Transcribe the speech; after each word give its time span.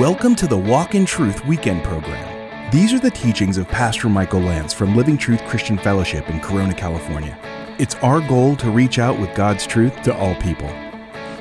Welcome 0.00 0.34
to 0.36 0.48
the 0.48 0.58
Walk 0.58 0.96
in 0.96 1.06
Truth 1.06 1.46
weekend 1.46 1.84
program. 1.84 2.70
These 2.72 2.92
are 2.92 2.98
the 2.98 3.12
teachings 3.12 3.58
of 3.58 3.68
Pastor 3.68 4.08
Michael 4.08 4.40
Lance 4.40 4.72
from 4.72 4.96
Living 4.96 5.16
Truth 5.16 5.44
Christian 5.44 5.78
Fellowship 5.78 6.28
in 6.28 6.40
Corona, 6.40 6.74
California. 6.74 7.38
It's 7.78 7.94
our 7.96 8.20
goal 8.26 8.56
to 8.56 8.72
reach 8.72 8.98
out 8.98 9.16
with 9.20 9.32
God's 9.36 9.68
truth 9.68 10.02
to 10.02 10.12
all 10.12 10.34
people. 10.34 10.68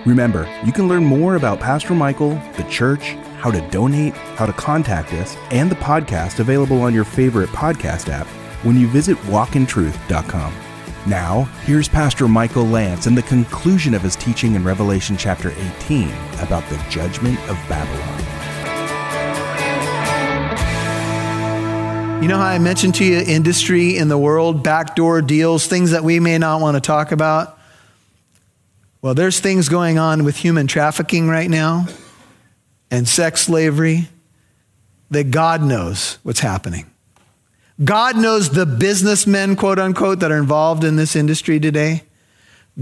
Remember, 0.06 0.48
you 0.64 0.72
can 0.72 0.88
learn 0.88 1.04
more 1.04 1.36
about 1.36 1.60
Pastor 1.60 1.96
Michael, 1.96 2.36
the 2.56 2.64
church, 2.70 3.14
how 3.40 3.50
to 3.50 3.68
donate, 3.72 4.14
how 4.14 4.46
to 4.46 4.54
contact 4.54 5.14
us, 5.14 5.36
and 5.50 5.72
the 5.72 5.76
podcast 5.78 6.38
available 6.38 6.84
on 6.84 6.94
your 6.94 7.06
favorite 7.06 7.50
podcast 7.50 8.08
app 8.08 8.28
when 8.64 8.80
you 8.80 8.88
visit 8.88 9.18
walkintruth.com. 9.22 10.54
Now, 11.08 11.46
here's 11.64 11.90
Pastor 11.90 12.28
Michael 12.28 12.68
Lance 12.68 13.08
in 13.08 13.16
the 13.16 13.24
conclusion 13.24 13.96
of 13.96 14.04
his 14.04 14.16
teaching 14.16 14.54
in 14.54 14.64
Revelation 14.64 15.18
chapter 15.18 15.50
18 15.80 16.10
about 16.40 16.70
the 16.70 16.78
judgment 16.92 17.40
of 17.50 17.56
Babylon. 17.68 18.43
You 22.24 22.30
know 22.30 22.38
how 22.38 22.46
I 22.46 22.58
mentioned 22.58 22.96
to 22.96 23.04
you 23.04 23.20
industry 23.20 23.98
in 23.98 24.08
the 24.08 24.18
world, 24.18 24.64
backdoor 24.64 25.22
deals, 25.22 25.68
things 25.68 25.92
that 25.92 26.06
we 26.06 26.22
may 26.22 26.38
not 26.38 26.62
want 26.62 26.78
to 26.78 26.80
talk 26.80 27.12
about? 27.12 27.60
Well, 29.02 29.14
there's 29.14 29.42
things 29.42 29.68
going 29.68 29.98
on 29.98 30.24
with 30.24 30.38
human 30.38 30.66
trafficking 30.66 31.28
right 31.28 31.50
now 31.50 31.86
and 32.90 33.10
sex 33.10 33.42
slavery 33.42 34.08
that 35.12 35.32
God 35.32 35.64
knows 35.64 36.18
what's 36.24 36.40
happening. 36.40 36.90
God 37.84 38.16
knows 38.16 38.52
the 38.52 38.66
businessmen, 38.66 39.58
quote 39.58 39.78
unquote, 39.78 40.22
that 40.22 40.32
are 40.32 40.38
involved 40.38 40.86
in 40.86 40.96
this 40.96 41.18
industry 41.18 41.60
today. 41.60 42.04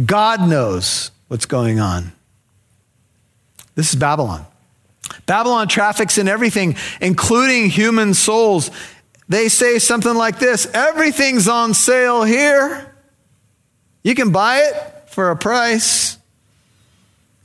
God 0.06 0.48
knows 0.48 1.10
what's 1.30 1.48
going 1.48 1.80
on. 1.80 2.12
This 3.74 3.92
is 3.92 3.96
Babylon. 4.00 4.46
Babylon 5.26 5.68
traffics 5.68 6.20
in 6.20 6.28
everything, 6.28 6.76
including 7.02 7.72
human 7.72 8.14
souls 8.14 8.70
they 9.32 9.50
say 9.50 9.80
something 9.80 10.16
like 10.16 10.40
this 10.40 10.68
Everything's 10.74 11.48
on 11.48 11.74
sale 11.74 12.24
here. 12.24 12.94
You 14.04 14.16
can 14.16 14.32
buy 14.32 14.60
it 14.60 15.10
for 15.10 15.30
a 15.30 15.36
price. 15.36 16.18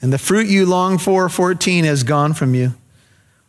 And 0.03 0.12
the 0.12 0.19
fruit 0.19 0.47
you 0.47 0.67
long 0.67 0.98
for, 0.98 1.29
14, 1.29 1.84
has 1.84 2.03
gone 2.03 2.34
from 2.34 2.55
you. 2.55 2.75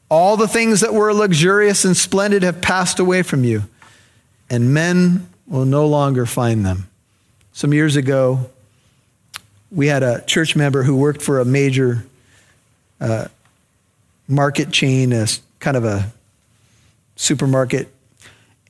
All 0.09 0.38
the 0.38 0.47
things 0.47 0.80
that 0.81 0.93
were 0.93 1.13
luxurious 1.13 1.83
and 1.83 1.95
splendid 1.95 2.43
have 2.43 2.61
passed 2.61 2.99
away 2.99 3.21
from 3.21 3.43
you, 3.43 3.63
and 4.49 4.73
men 4.73 5.27
will 5.45 5.65
no 5.65 5.85
longer 5.85 6.25
find 6.25 6.65
them. 6.65 6.89
Some 7.52 7.73
years 7.73 7.95
ago, 7.97 8.49
we 9.71 9.88
had 9.88 10.03
a 10.03 10.21
church 10.21 10.55
member 10.55 10.83
who 10.83 10.95
worked 10.95 11.21
for 11.21 11.39
a 11.39 11.45
major 11.45 12.05
uh, 13.02 13.27
market 14.27 14.71
chain, 14.71 15.11
a 15.11 15.27
kind 15.59 15.75
of 15.75 15.83
a 15.83 16.11
supermarket 17.17 17.89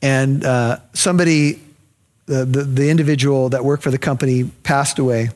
and 0.01 0.43
uh, 0.43 0.79
somebody, 0.93 1.61
the, 2.25 2.45
the, 2.45 2.63
the 2.63 2.89
individual 2.89 3.49
that 3.49 3.63
worked 3.63 3.83
for 3.83 3.91
the 3.91 3.97
company, 3.97 4.45
passed 4.63 4.99
away. 4.99 5.29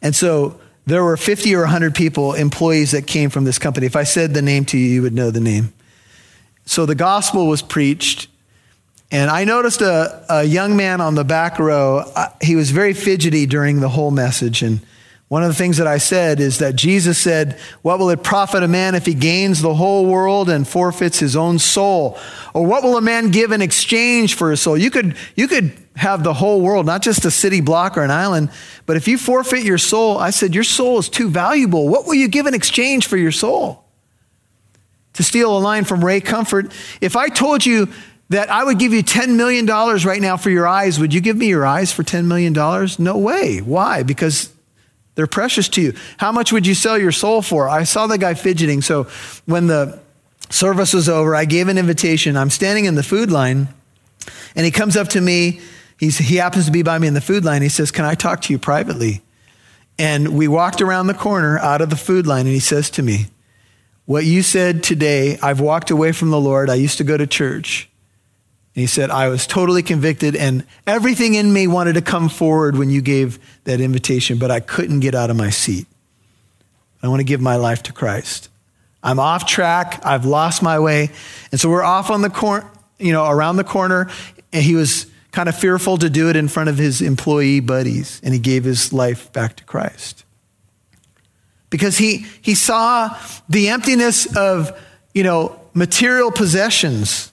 And 0.00 0.14
so 0.14 0.60
there 0.86 1.04
were 1.04 1.16
50 1.16 1.54
or 1.54 1.60
100 1.60 1.94
people, 1.94 2.34
employees 2.34 2.90
that 2.90 3.06
came 3.06 3.30
from 3.30 3.44
this 3.44 3.58
company. 3.58 3.86
If 3.86 3.96
I 3.96 4.04
said 4.04 4.34
the 4.34 4.42
name 4.42 4.64
to 4.66 4.78
you, 4.78 4.86
you 4.86 5.02
would 5.02 5.14
know 5.14 5.30
the 5.30 5.40
name. 5.40 5.72
So 6.66 6.86
the 6.86 6.94
gospel 6.94 7.46
was 7.46 7.62
preached. 7.62 8.28
And 9.10 9.30
I 9.30 9.44
noticed 9.44 9.82
a, 9.82 10.24
a 10.28 10.42
young 10.42 10.76
man 10.76 11.00
on 11.00 11.14
the 11.14 11.24
back 11.24 11.58
row. 11.58 12.04
He 12.40 12.56
was 12.56 12.70
very 12.70 12.94
fidgety 12.94 13.46
during 13.46 13.80
the 13.80 13.90
whole 13.90 14.10
message. 14.10 14.62
And 14.62 14.80
one 15.32 15.42
of 15.42 15.48
the 15.48 15.54
things 15.54 15.78
that 15.78 15.86
I 15.86 15.96
said 15.96 16.40
is 16.40 16.58
that 16.58 16.76
Jesus 16.76 17.16
said, 17.16 17.58
What 17.80 17.98
will 17.98 18.10
it 18.10 18.22
profit 18.22 18.62
a 18.62 18.68
man 18.68 18.94
if 18.94 19.06
he 19.06 19.14
gains 19.14 19.62
the 19.62 19.72
whole 19.72 20.04
world 20.04 20.50
and 20.50 20.68
forfeits 20.68 21.20
his 21.20 21.36
own 21.36 21.58
soul? 21.58 22.18
Or 22.52 22.66
what 22.66 22.82
will 22.82 22.98
a 22.98 23.00
man 23.00 23.30
give 23.30 23.50
in 23.50 23.62
exchange 23.62 24.34
for 24.34 24.50
his 24.50 24.60
soul? 24.60 24.76
You 24.76 24.90
could, 24.90 25.16
you 25.34 25.48
could 25.48 25.72
have 25.96 26.22
the 26.22 26.34
whole 26.34 26.60
world, 26.60 26.84
not 26.84 27.00
just 27.00 27.24
a 27.24 27.30
city 27.30 27.62
block 27.62 27.96
or 27.96 28.02
an 28.02 28.10
island, 28.10 28.50
but 28.84 28.98
if 28.98 29.08
you 29.08 29.16
forfeit 29.16 29.64
your 29.64 29.78
soul, 29.78 30.18
I 30.18 30.28
said, 30.28 30.54
Your 30.54 30.64
soul 30.64 30.98
is 30.98 31.08
too 31.08 31.30
valuable. 31.30 31.88
What 31.88 32.06
will 32.06 32.12
you 32.12 32.28
give 32.28 32.44
in 32.44 32.52
exchange 32.52 33.06
for 33.06 33.16
your 33.16 33.32
soul? 33.32 33.86
To 35.14 35.22
steal 35.22 35.56
a 35.56 35.60
line 35.60 35.84
from 35.84 36.04
Ray 36.04 36.20
Comfort, 36.20 36.70
if 37.00 37.16
I 37.16 37.28
told 37.28 37.64
you 37.64 37.88
that 38.28 38.50
I 38.50 38.64
would 38.64 38.78
give 38.78 38.92
you 38.92 39.02
$10 39.02 39.34
million 39.36 39.64
right 39.64 40.20
now 40.20 40.36
for 40.36 40.50
your 40.50 40.68
eyes, 40.68 41.00
would 41.00 41.14
you 41.14 41.22
give 41.22 41.38
me 41.38 41.46
your 41.46 41.64
eyes 41.64 41.90
for 41.90 42.02
$10 42.02 42.26
million? 42.26 42.52
No 42.98 43.16
way. 43.16 43.60
Why? 43.60 44.02
Because 44.02 44.51
they're 45.14 45.26
precious 45.26 45.68
to 45.70 45.82
you. 45.82 45.94
How 46.18 46.32
much 46.32 46.52
would 46.52 46.66
you 46.66 46.74
sell 46.74 46.98
your 46.98 47.12
soul 47.12 47.42
for? 47.42 47.68
I 47.68 47.84
saw 47.84 48.06
the 48.06 48.18
guy 48.18 48.34
fidgeting. 48.34 48.80
So 48.80 49.08
when 49.44 49.66
the 49.66 50.00
service 50.50 50.94
was 50.94 51.08
over, 51.08 51.34
I 51.34 51.44
gave 51.44 51.68
an 51.68 51.78
invitation. 51.78 52.36
I'm 52.36 52.50
standing 52.50 52.86
in 52.86 52.94
the 52.94 53.02
food 53.02 53.30
line, 53.30 53.68
and 54.54 54.64
he 54.64 54.70
comes 54.70 54.96
up 54.96 55.08
to 55.08 55.20
me. 55.20 55.60
He's, 55.98 56.18
he 56.18 56.36
happens 56.36 56.66
to 56.66 56.72
be 56.72 56.82
by 56.82 56.98
me 56.98 57.08
in 57.08 57.14
the 57.14 57.20
food 57.20 57.44
line. 57.44 57.62
He 57.62 57.68
says, 57.68 57.90
Can 57.90 58.04
I 58.04 58.14
talk 58.14 58.42
to 58.42 58.52
you 58.52 58.58
privately? 58.58 59.22
And 59.98 60.36
we 60.36 60.48
walked 60.48 60.80
around 60.80 61.06
the 61.06 61.14
corner 61.14 61.58
out 61.58 61.82
of 61.82 61.90
the 61.90 61.96
food 61.96 62.26
line, 62.26 62.46
and 62.46 62.54
he 62.54 62.60
says 62.60 62.88
to 62.90 63.02
me, 63.02 63.26
What 64.06 64.24
you 64.24 64.42
said 64.42 64.82
today, 64.82 65.38
I've 65.42 65.60
walked 65.60 65.90
away 65.90 66.12
from 66.12 66.30
the 66.30 66.40
Lord. 66.40 66.70
I 66.70 66.74
used 66.74 66.98
to 66.98 67.04
go 67.04 67.16
to 67.16 67.26
church. 67.26 67.90
He 68.74 68.86
said, 68.86 69.10
I 69.10 69.28
was 69.28 69.46
totally 69.46 69.82
convicted, 69.82 70.34
and 70.34 70.64
everything 70.86 71.34
in 71.34 71.52
me 71.52 71.66
wanted 71.66 71.92
to 71.94 72.02
come 72.02 72.30
forward 72.30 72.76
when 72.76 72.88
you 72.88 73.02
gave 73.02 73.38
that 73.64 73.80
invitation, 73.80 74.38
but 74.38 74.50
I 74.50 74.60
couldn't 74.60 75.00
get 75.00 75.14
out 75.14 75.28
of 75.28 75.36
my 75.36 75.50
seat. 75.50 75.86
I 77.02 77.08
want 77.08 77.20
to 77.20 77.24
give 77.24 77.40
my 77.40 77.56
life 77.56 77.82
to 77.84 77.92
Christ. 77.92 78.48
I'm 79.02 79.18
off 79.18 79.46
track. 79.46 80.00
I've 80.04 80.24
lost 80.24 80.62
my 80.62 80.78
way. 80.78 81.10
And 81.50 81.60
so 81.60 81.68
we're 81.68 81.82
off 81.82 82.10
on 82.10 82.22
the 82.22 82.30
corner, 82.30 82.70
you 82.98 83.12
know, 83.12 83.28
around 83.28 83.56
the 83.56 83.64
corner. 83.64 84.08
And 84.52 84.62
he 84.62 84.74
was 84.74 85.06
kind 85.32 85.48
of 85.48 85.56
fearful 85.56 85.98
to 85.98 86.08
do 86.08 86.30
it 86.30 86.36
in 86.36 86.46
front 86.46 86.68
of 86.68 86.78
his 86.78 87.02
employee 87.02 87.60
buddies. 87.60 88.20
And 88.22 88.32
he 88.32 88.38
gave 88.38 88.64
his 88.64 88.92
life 88.92 89.32
back 89.32 89.56
to 89.56 89.64
Christ. 89.64 90.24
Because 91.68 91.98
he, 91.98 92.26
he 92.40 92.54
saw 92.54 93.18
the 93.48 93.70
emptiness 93.70 94.36
of, 94.36 94.78
you 95.12 95.24
know, 95.24 95.60
material 95.74 96.30
possessions 96.30 97.31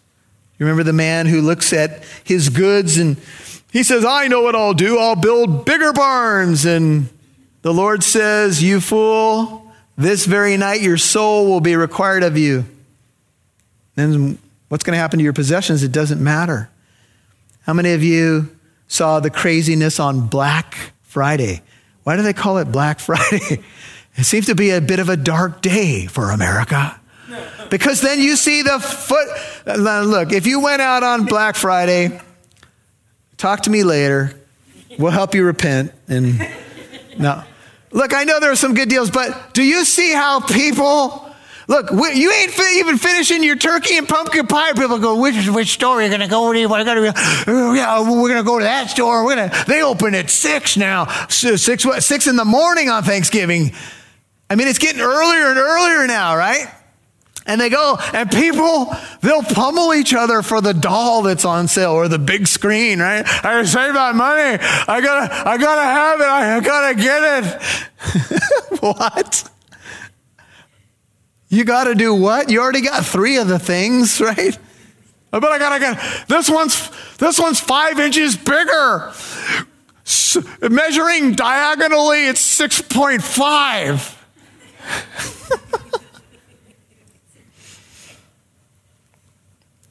you 0.60 0.66
remember 0.66 0.84
the 0.84 0.94
man 0.94 1.26
who 1.26 1.42
looks 1.42 1.72
at 1.72 2.04
his 2.24 2.50
goods 2.50 2.98
and 2.98 3.16
he 3.72 3.84
says, 3.84 4.04
I 4.04 4.28
know 4.28 4.42
what 4.42 4.56
I'll 4.56 4.74
do. 4.74 5.00
I'll 5.00 5.16
build 5.16 5.66
bigger 5.66 5.94
barns. 5.94 6.66
And 6.66 7.08
the 7.62 7.74
Lord 7.74 8.04
says, 8.04 8.62
You 8.62 8.82
fool, 8.82 9.72
this 9.98 10.26
very 10.26 10.58
night 10.58 10.82
your 10.82 10.98
soul 10.98 11.48
will 11.48 11.62
be 11.62 11.76
required 11.76 12.24
of 12.24 12.38
you. 12.38 12.66
Then 13.96 14.38
what's 14.68 14.84
going 14.84 14.96
to 14.96 15.00
happen 15.00 15.20
to 15.20 15.24
your 15.24 15.34
possessions? 15.34 15.82
It 15.82 15.92
doesn't 15.92 16.22
matter. 16.22 16.70
How 17.62 17.74
many 17.74 17.94
of 17.94 18.04
you 18.04 18.56
saw 18.88 19.20
the 19.20 19.30
craziness 19.30 20.00
on 20.00 20.28
Black 20.28 20.94
Friday? 21.04 21.62
Why 22.04 22.16
do 22.16 22.22
they 22.22 22.34
call 22.34 22.58
it 22.58 22.72
Black 22.72 23.00
Friday? 23.00 23.64
It 24.16 24.24
seems 24.24 24.48
to 24.48 24.56
be 24.56 24.72
a 24.72 24.82
bit 24.82 25.00
of 25.00 25.08
a 25.08 25.16
dark 25.16 25.62
day 25.62 26.06
for 26.08 26.32
America. 26.32 26.99
Because 27.70 28.02
then 28.02 28.20
you 28.20 28.36
see 28.36 28.62
the 28.62 28.80
foot. 28.80 29.28
Look, 29.78 30.32
if 30.32 30.48
you 30.48 30.60
went 30.60 30.82
out 30.82 31.04
on 31.04 31.26
Black 31.26 31.56
Friday, 31.56 32.20
talk 33.38 33.62
to 33.62 33.70
me 33.70 33.84
later. 33.84 34.34
We'll 34.98 35.12
help 35.12 35.36
you 35.36 35.46
repent. 35.46 35.94
And 36.08 36.40
no. 37.18 37.44
Look, 37.92 38.14
I 38.14 38.24
know 38.24 38.40
there 38.40 38.52
are 38.52 38.56
some 38.56 38.74
good 38.74 38.90
deals, 38.90 39.10
but 39.10 39.54
do 39.54 39.64
you 39.64 39.86
see 39.86 40.14
how 40.14 40.40
people. 40.42 41.28
Look, 41.68 41.92
you 41.92 42.32
ain't 42.32 42.60
even 42.78 42.98
finishing 42.98 43.44
your 43.44 43.56
turkey 43.56 43.96
and 44.00 44.08
pumpkin 44.08 44.48
pie. 44.48 44.74
People 44.74 44.98
go, 44.98 45.22
which 45.22 45.48
which 45.50 45.74
store 45.74 46.00
are 46.00 46.02
you 46.02 46.08
going 46.08 46.22
to 46.22 46.28
go 46.28 46.52
to? 46.52 46.66
We're 46.66 46.84
going 46.84 47.14
to, 47.14 47.76
yeah, 47.76 48.00
we're 48.00 48.28
going 48.28 48.38
to 48.38 48.44
go 48.44 48.58
to 48.58 48.66
that 48.66 48.90
store. 48.90 49.24
We're 49.24 49.36
going 49.36 49.52
to. 49.52 49.66
They 49.66 49.84
open 49.84 50.16
at 50.16 50.32
six 50.32 50.78
now, 50.78 51.06
six 51.28 51.86
six 52.00 52.26
in 52.26 52.38
the 52.38 52.46
morning 52.46 52.90
on 52.90 53.04
Thanksgiving. 53.04 53.72
I 54.50 54.56
mean, 54.56 54.68
it's 54.68 54.80
getting 54.80 55.00
earlier 55.00 55.46
and 55.50 55.60
earlier 55.60 56.08
now, 56.08 56.36
right? 56.36 56.74
And 57.46 57.60
they 57.60 57.70
go, 57.70 57.98
and 58.14 58.30
people, 58.30 58.96
they'll 59.22 59.42
pummel 59.42 59.94
each 59.94 60.14
other 60.14 60.44
for 60.44 60.62
the 60.62 60.74
doll 60.74 61.24
that's 61.24 61.46
on 61.46 61.68
sale 61.68 61.92
or 61.92 62.08
the 62.08 62.20
big 62.20 62.48
screen, 62.48 63.00
right? 63.00 63.24
I 63.44 63.64
saved 63.64 63.96
my 63.96 64.12
money. 64.12 64.60
I 64.62 65.02
gotta, 65.02 65.50
I 65.50 65.58
gotta 65.58 65.82
have 65.82 66.20
it. 66.20 66.28
I 66.28 66.60
gotta 66.60 66.96
get 66.96 67.44
it. 67.44 68.80
what? 68.82 69.50
You 71.50 71.64
gotta 71.64 71.96
do 71.96 72.14
what? 72.14 72.52
You 72.52 72.62
already 72.62 72.82
got 72.82 73.04
three 73.06 73.38
of 73.38 73.48
the 73.48 73.58
things, 73.58 74.22
right? 74.22 74.58
But 75.32 75.44
I 75.46 75.58
gotta 75.58 75.80
get, 75.80 76.28
this 76.28 76.50
one's, 76.50 76.90
this 77.18 77.40
one's 77.40 77.60
five 77.60 78.00
inches 78.00 78.36
bigger. 78.36 79.12
Measuring 80.62 81.34
diagonally, 81.34 82.28
it's 82.28 82.60
6.5. 82.60 84.16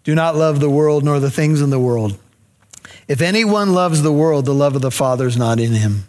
Do 0.08 0.14
not 0.14 0.36
love 0.36 0.58
the 0.58 0.70
world 0.70 1.04
nor 1.04 1.20
the 1.20 1.30
things 1.30 1.60
in 1.60 1.68
the 1.68 1.78
world. 1.78 2.16
If 3.08 3.20
anyone 3.20 3.74
loves 3.74 4.00
the 4.00 4.10
world, 4.10 4.46
the 4.46 4.54
love 4.54 4.74
of 4.74 4.80
the 4.80 4.90
Father 4.90 5.26
is 5.26 5.36
not 5.36 5.60
in 5.60 5.72
him. 5.72 6.08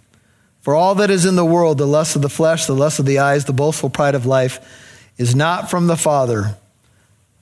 For 0.61 0.73
all 0.73 0.95
that 0.95 1.09
is 1.09 1.25
in 1.25 1.35
the 1.35 1.43
world, 1.43 1.77
the 1.77 1.85
lust 1.85 2.15
of 2.15 2.21
the 2.21 2.29
flesh, 2.29 2.65
the 2.65 2.73
lust 2.73 2.99
of 2.99 3.05
the 3.05 3.19
eyes, 3.19 3.43
the 3.43 3.51
boastful 3.51 3.89
pride 3.89 4.15
of 4.15 4.25
life, 4.25 4.61
is 5.17 5.35
not 5.35 5.69
from 5.69 5.87
the 5.87 5.97
Father, 5.97 6.55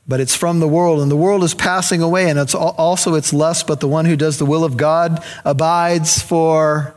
but 0.07 0.19
it's 0.19 0.35
from 0.35 0.59
the 0.59 0.67
world. 0.67 0.99
And 0.99 1.11
the 1.11 1.15
world 1.15 1.43
is 1.43 1.53
passing 1.53 2.01
away, 2.01 2.27
and 2.27 2.39
it's 2.39 2.55
also 2.55 3.13
its 3.13 3.31
lust, 3.31 3.67
but 3.67 3.79
the 3.79 3.87
one 3.87 4.05
who 4.05 4.15
does 4.15 4.39
the 4.39 4.45
will 4.47 4.63
of 4.63 4.77
God 4.77 5.23
abides 5.45 6.23
for 6.23 6.95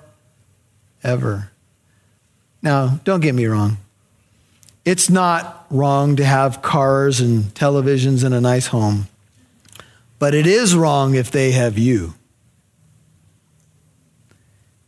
ever. 1.02 1.50
Now, 2.62 2.98
don't 3.04 3.20
get 3.20 3.34
me 3.34 3.44
wrong. 3.44 3.76
It's 4.86 5.10
not 5.10 5.66
wrong 5.68 6.16
to 6.16 6.24
have 6.24 6.62
cars 6.62 7.20
and 7.20 7.52
televisions 7.52 8.24
and 8.24 8.34
a 8.34 8.40
nice 8.40 8.68
home, 8.68 9.06
but 10.20 10.34
it 10.34 10.46
is 10.46 10.76
wrong 10.76 11.14
if 11.14 11.32
they 11.32 11.50
have 11.50 11.76
you. 11.76 12.14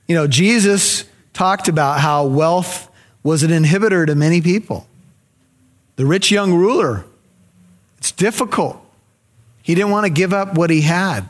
You 0.06 0.14
know, 0.14 0.26
Jesus 0.28 1.04
talked 1.32 1.68
about 1.68 2.00
how 2.00 2.26
wealth 2.26 2.90
was 3.22 3.42
an 3.42 3.50
inhibitor 3.50 4.06
to 4.06 4.14
many 4.14 4.42
people. 4.42 4.86
The 5.96 6.04
rich 6.04 6.30
young 6.30 6.52
ruler, 6.52 7.06
it's 7.96 8.12
difficult. 8.12 8.78
He 9.62 9.74
didn't 9.74 9.90
want 9.90 10.04
to 10.04 10.10
give 10.10 10.34
up 10.34 10.54
what 10.54 10.68
he 10.68 10.82
had. 10.82 11.22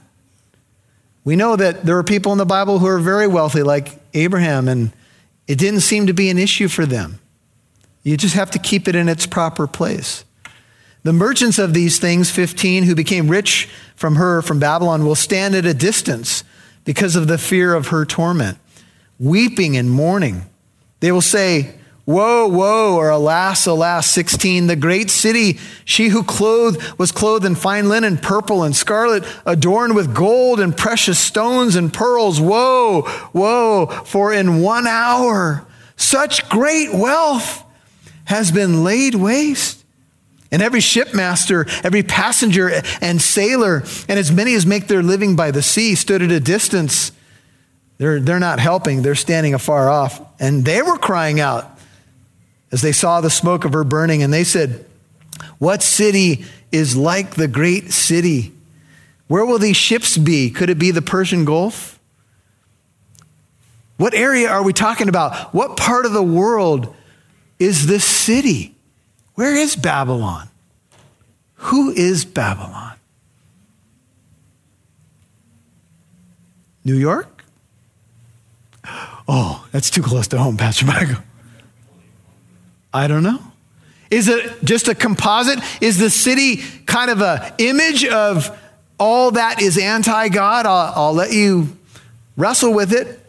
We 1.25 1.37
know 1.37 1.55
that 1.55 1.85
there 1.85 1.97
are 1.97 2.03
people 2.03 2.33
in 2.33 2.39
the 2.39 2.45
Bible 2.45 2.81
who 2.81 2.87
are 2.89 2.99
very 2.99 3.29
wealthy, 3.29 3.63
like 3.63 4.01
Abraham, 4.15 4.67
and 4.67 4.91
it 5.47 5.59
didn't 5.59 5.81
seem 5.81 6.09
to 6.09 6.13
be 6.13 6.29
an 6.29 6.39
issue 6.39 6.67
for 6.67 6.87
them. 6.87 7.21
You 8.03 8.17
just 8.17 8.35
have 8.35 8.51
to 8.51 8.59
keep 8.59 8.89
it 8.89 8.97
in 8.97 9.09
its 9.09 9.27
proper 9.27 9.69
place. 9.69 10.25
The 11.05 11.13
merchants 11.13 11.59
of 11.59 11.75
these 11.75 11.99
things, 11.99 12.31
15, 12.31 12.85
who 12.85 12.95
became 12.95 13.29
rich 13.29 13.69
from 13.97 14.17
her, 14.17 14.41
from 14.41 14.61
Babylon, 14.61 15.05
will 15.05 15.15
stand 15.15 15.55
at 15.55 15.67
a 15.67 15.75
distance 15.75 16.45
because 16.85 17.17
of 17.17 17.27
the 17.27 17.39
fear 17.39 17.75
of 17.75 17.89
her 17.89 18.05
torment, 18.05 18.59
weeping 19.19 19.77
and 19.77 19.91
mourning. 19.91 20.47
They 21.01 21.11
will 21.11 21.21
say, 21.21 21.75
Woe, 22.05 22.49
woe, 22.49 22.97
or 22.97 23.11
alas, 23.11 23.65
alas, 23.67 24.09
16, 24.09 24.67
the 24.67 24.75
great 24.75 25.09
city, 25.09 25.61
she 25.85 26.09
who 26.09 26.25
clothed 26.25 26.99
was 26.99 27.13
clothed 27.13 27.45
in 27.45 27.55
fine 27.55 27.89
linen, 27.89 28.19
purple 28.19 28.65
and 28.65 28.75
scarlet, 28.75 29.25
adorned 29.47 29.95
with 29.95 30.13
gold 30.13 30.59
and 30.59 30.77
precious 30.77 31.21
stones 31.21 31.77
and 31.77 31.95
pearls. 31.95 32.41
Woe, 32.41 33.09
woe, 33.33 33.87
for 34.05 34.33
in 34.33 34.63
one 34.63 34.89
hour 34.89 35.65
such 35.95 36.49
great 36.49 36.93
wealth 36.93 37.65
has 38.25 38.51
been 38.51 38.83
laid 38.83 39.15
waste. 39.15 39.82
And 40.53 40.61
every 40.61 40.81
shipmaster, 40.81 41.67
every 41.83 42.03
passenger 42.03 42.83
and 43.01 43.21
sailor, 43.21 43.83
and 44.07 44.19
as 44.19 44.31
many 44.31 44.55
as 44.55 44.67
make 44.67 44.87
their 44.87 45.03
living 45.03 45.35
by 45.35 45.51
the 45.51 45.63
sea 45.63 45.95
stood 45.95 46.21
at 46.21 46.31
a 46.31 46.41
distance. 46.41 47.11
They're, 47.97 48.21
they're 48.21 48.39
not 48.39 48.61
helping, 48.61 49.01
they're 49.01 49.15
standing 49.15 49.55
afar 49.55 49.89
off. 49.89 50.21
And 50.39 50.65
they 50.65 50.83
were 50.83 50.99
crying 50.99 51.41
out, 51.41 51.79
as 52.71 52.83
they 52.83 52.93
saw 52.93 53.23
the 53.23 53.31
smoke 53.31 53.65
of 53.65 53.73
her 53.73 53.83
burning, 53.83 54.23
and 54.23 54.31
they 54.31 54.45
said, 54.45 54.85
What 55.59 55.83
city 55.83 56.45
is 56.71 56.97
like 56.97 57.35
the 57.35 57.49
great 57.49 57.91
city? 57.91 58.53
Where 59.29 59.47
will 59.47 59.59
these 59.59 59.77
ships 59.79 60.19
be? 60.19 60.51
Could 60.51 60.69
it 60.69 60.79
be 60.79 60.91
the 60.91 61.01
Persian 61.01 61.47
Gulf? 61.47 61.99
What 63.97 64.13
area 64.13 64.51
are 64.51 64.63
we 64.63 64.75
talking 64.75 65.09
about? 65.09 65.55
What 65.55 65.79
part 65.79 66.05
of 66.05 66.13
the 66.13 66.23
world 66.23 66.95
is 67.59 67.87
this 67.87 68.05
city? 68.05 68.75
Where 69.35 69.55
is 69.55 69.77
Babylon? 69.77 70.49
Who 71.55 71.91
is 71.91 72.25
Babylon? 72.25 72.97
New 76.85 76.97
York? 76.97 77.45
Oh, 79.29 79.67
that's 79.71 79.89
too 79.89 80.03
close 80.03 80.27
to 80.29 80.39
home, 80.39 80.57
Pastor 80.57 80.85
Michael. 80.85 81.23
I 82.93 83.07
don't 83.07 83.23
know. 83.23 83.39
Is 84.11 84.29
it 84.29 84.63
just 84.63 84.89
a 84.89 84.95
composite? 84.95 85.59
Is 85.81 85.99
the 85.99 86.11
city 86.11 86.59
kind 86.85 87.11
of 87.11 87.23
an 87.23 87.55
image 87.59 88.05
of 88.05 88.59
all 88.99 89.31
that 89.31 89.63
is 89.63 89.79
anti 89.79 90.29
God? 90.29 90.67
I'll, 90.67 90.93
I'll, 90.95 91.15
let 91.15 91.33
you 91.33 91.75
wrestle 92.37 92.75
with 92.75 92.93
it. 92.93 93.22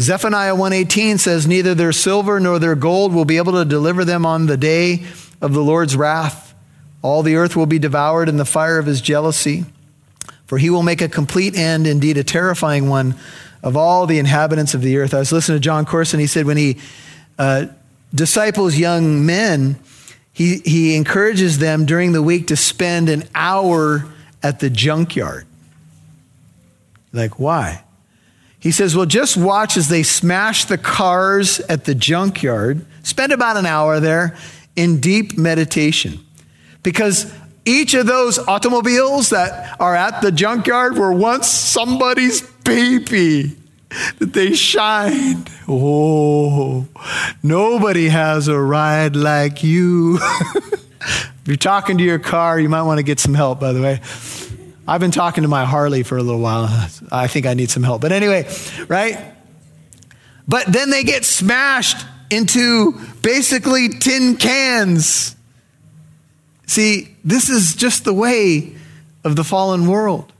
Zephaniah 0.00 0.54
1:18 0.54 1.18
says 1.18 1.46
neither 1.46 1.74
their 1.74 1.92
silver 1.92 2.40
nor 2.40 2.58
their 2.58 2.74
gold 2.74 3.12
will 3.12 3.26
be 3.26 3.36
able 3.36 3.52
to 3.52 3.64
deliver 3.64 4.04
them 4.04 4.24
on 4.24 4.46
the 4.46 4.56
day 4.56 5.04
of 5.40 5.52
the 5.52 5.62
Lord's 5.62 5.94
wrath. 5.94 6.54
All 7.02 7.22
the 7.22 7.36
earth 7.36 7.54
will 7.54 7.66
be 7.66 7.78
devoured 7.78 8.28
in 8.28 8.36
the 8.36 8.44
fire 8.44 8.78
of 8.78 8.86
his 8.86 9.00
jealousy. 9.00 9.64
For 10.46 10.58
he 10.58 10.70
will 10.70 10.82
make 10.82 11.00
a 11.00 11.08
complete 11.08 11.54
end, 11.54 11.86
indeed 11.86 12.18
a 12.18 12.24
terrifying 12.24 12.88
one, 12.88 13.14
of 13.62 13.76
all 13.76 14.06
the 14.06 14.18
inhabitants 14.18 14.74
of 14.74 14.82
the 14.82 14.96
earth. 14.96 15.14
I 15.14 15.18
was 15.18 15.32
listening 15.32 15.56
to 15.56 15.60
Jon 15.60 15.84
Courson. 15.84 16.18
He 16.18 16.26
said 16.26 16.46
when 16.46 16.56
he 16.56 16.78
uh, 17.38 17.66
disciples 18.14 18.76
young 18.76 19.24
men, 19.24 19.78
he, 20.32 20.58
he 20.64 20.96
encourages 20.96 21.58
them 21.58 21.86
during 21.86 22.12
the 22.12 22.22
week 22.22 22.48
to 22.48 22.56
spend 22.56 23.08
an 23.08 23.24
hour 23.34 24.06
at 24.42 24.60
the 24.60 24.70
junkyard. 24.70 25.46
Like, 27.12 27.38
why? 27.38 27.84
He 28.60 28.72
says, 28.72 28.94
well, 28.94 29.06
just 29.06 29.38
watch 29.38 29.78
as 29.78 29.88
they 29.88 30.02
smash 30.02 30.66
the 30.66 30.76
cars 30.76 31.60
at 31.60 31.86
the 31.86 31.94
junkyard. 31.94 32.84
Spend 33.02 33.32
about 33.32 33.56
an 33.56 33.64
hour 33.64 34.00
there 34.00 34.36
in 34.76 35.00
deep 35.00 35.38
meditation. 35.38 36.20
Because 36.82 37.32
each 37.64 37.94
of 37.94 38.06
those 38.06 38.38
automobiles 38.38 39.30
that 39.30 39.80
are 39.80 39.96
at 39.96 40.20
the 40.20 40.30
junkyard 40.30 40.96
were 40.96 41.12
once 41.12 41.48
somebody's 41.48 42.42
baby 42.42 43.56
that 44.18 44.32
they 44.34 44.52
shined. 44.54 45.50
Oh, 45.66 46.86
nobody 47.42 48.08
has 48.08 48.48
a 48.48 48.58
ride 48.58 49.16
like 49.16 49.62
you. 49.62 50.18
if 50.20 51.42
you're 51.46 51.56
talking 51.56 51.98
to 51.98 52.04
your 52.04 52.18
car, 52.18 52.60
you 52.60 52.68
might 52.68 52.82
want 52.82 52.98
to 52.98 53.02
get 53.02 53.20
some 53.20 53.34
help, 53.34 53.60
by 53.60 53.72
the 53.72 53.80
way. 53.80 54.00
I've 54.86 55.00
been 55.00 55.10
talking 55.10 55.42
to 55.42 55.48
my 55.48 55.64
Harley 55.64 56.02
for 56.02 56.16
a 56.16 56.22
little 56.22 56.40
while. 56.40 56.68
I 57.12 57.26
think 57.26 57.46
I 57.46 57.54
need 57.54 57.70
some 57.70 57.82
help. 57.82 58.00
But 58.02 58.12
anyway, 58.12 58.52
right? 58.88 59.34
But 60.48 60.66
then 60.66 60.90
they 60.90 61.04
get 61.04 61.24
smashed 61.24 62.04
into 62.30 62.98
basically 63.22 63.88
tin 63.88 64.36
cans. 64.36 65.36
See, 66.66 67.16
this 67.24 67.48
is 67.48 67.74
just 67.74 68.04
the 68.04 68.14
way 68.14 68.74
of 69.24 69.36
the 69.36 69.44
fallen 69.44 69.86
world. 69.86 70.32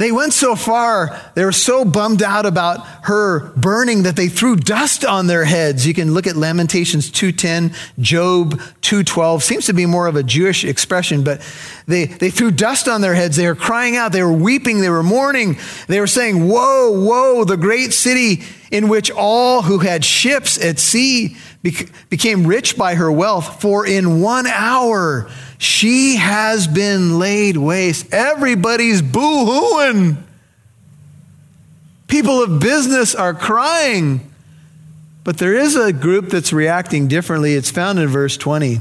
They 0.00 0.12
went 0.12 0.32
so 0.32 0.56
far, 0.56 1.20
they 1.34 1.44
were 1.44 1.52
so 1.52 1.84
bummed 1.84 2.22
out 2.22 2.46
about 2.46 2.86
her 3.02 3.50
burning 3.50 4.04
that 4.04 4.16
they 4.16 4.28
threw 4.28 4.56
dust 4.56 5.04
on 5.04 5.26
their 5.26 5.44
heads. 5.44 5.86
You 5.86 5.92
can 5.92 6.14
look 6.14 6.26
at 6.26 6.36
Lamentations 6.36 7.10
2:10, 7.10 7.74
Job 7.98 8.58
2:12. 8.80 9.42
Seems 9.42 9.66
to 9.66 9.74
be 9.74 9.84
more 9.84 10.06
of 10.06 10.16
a 10.16 10.22
Jewish 10.22 10.64
expression, 10.64 11.22
but 11.22 11.42
they, 11.86 12.06
they 12.06 12.30
threw 12.30 12.50
dust 12.50 12.88
on 12.88 13.02
their 13.02 13.12
heads. 13.14 13.36
They 13.36 13.46
were 13.46 13.54
crying 13.54 13.94
out, 13.94 14.12
they 14.12 14.22
were 14.22 14.32
weeping, 14.32 14.80
they 14.80 14.88
were 14.88 15.02
mourning. 15.02 15.58
They 15.86 16.00
were 16.00 16.06
saying, 16.06 16.48
"Woe, 16.48 16.92
woe, 16.92 17.44
the 17.44 17.58
great 17.58 17.92
city 17.92 18.42
in 18.70 18.88
which 18.88 19.10
all 19.10 19.60
who 19.60 19.80
had 19.80 20.02
ships 20.02 20.56
at 20.64 20.78
sea 20.78 21.36
became 22.08 22.46
rich 22.46 22.78
by 22.78 22.94
her 22.94 23.12
wealth, 23.12 23.60
for 23.60 23.86
in 23.86 24.22
one 24.22 24.46
hour 24.46 25.28
she 25.60 26.16
has 26.16 26.66
been 26.66 27.18
laid 27.18 27.58
waste. 27.58 28.14
Everybody's 28.14 29.02
boo 29.02 29.44
hooing. 29.44 30.16
People 32.08 32.42
of 32.42 32.60
business 32.60 33.14
are 33.14 33.34
crying. 33.34 34.32
But 35.22 35.36
there 35.36 35.54
is 35.54 35.76
a 35.76 35.92
group 35.92 36.30
that's 36.30 36.54
reacting 36.54 37.08
differently. 37.08 37.52
It's 37.52 37.70
found 37.70 37.98
in 37.98 38.08
verse 38.08 38.38
20. 38.38 38.80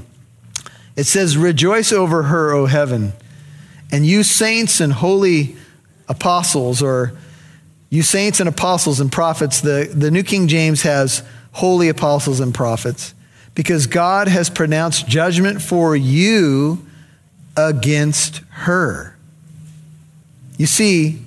It 0.95 1.03
says, 1.03 1.35
Rejoice 1.35 1.91
over 1.91 2.23
her, 2.23 2.53
O 2.53 2.65
heaven, 2.65 3.11
and 3.91 4.05
you 4.05 4.23
saints 4.23 4.79
and 4.79 4.93
holy 4.93 5.57
apostles, 6.07 6.81
or 6.81 7.11
you 7.89 8.03
saints 8.03 8.39
and 8.39 8.47
apostles 8.47 9.01
and 9.01 9.11
prophets. 9.11 9.59
The, 9.59 9.91
the 9.93 10.11
New 10.11 10.23
King 10.23 10.47
James 10.47 10.83
has 10.83 11.23
holy 11.51 11.89
apostles 11.89 12.39
and 12.39 12.53
prophets 12.53 13.13
because 13.55 13.87
God 13.87 14.27
has 14.27 14.49
pronounced 14.49 15.07
judgment 15.07 15.61
for 15.61 15.95
you 15.95 16.85
against 17.57 18.37
her. 18.49 19.17
You 20.57 20.65
see, 20.65 21.21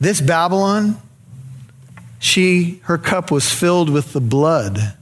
this 0.00 0.20
Babylon, 0.20 0.96
she 2.18 2.80
her 2.84 2.98
cup 2.98 3.30
was 3.30 3.52
filled 3.52 3.90
with 3.90 4.12
the 4.12 4.20
blood 4.20 4.94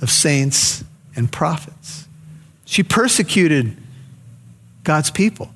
of 0.00 0.10
saints 0.10 0.84
and 1.14 1.30
prophets. 1.30 2.06
She 2.64 2.82
persecuted 2.82 3.76
God's 4.84 5.10
people. 5.10 5.50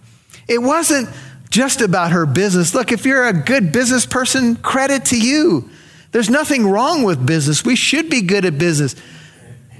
It 0.48 0.62
wasn't 0.62 1.08
just 1.50 1.80
about 1.80 2.12
her 2.12 2.26
business. 2.26 2.74
Look, 2.74 2.92
if 2.92 3.04
you're 3.04 3.26
a 3.26 3.32
good 3.32 3.72
business 3.72 4.06
person, 4.06 4.56
credit 4.56 5.06
to 5.06 5.20
you. 5.20 5.68
There's 6.12 6.30
nothing 6.30 6.66
wrong 6.66 7.02
with 7.02 7.24
business. 7.24 7.64
We 7.64 7.76
should 7.76 8.08
be 8.10 8.22
good 8.22 8.44
at 8.44 8.58
business. 8.58 8.96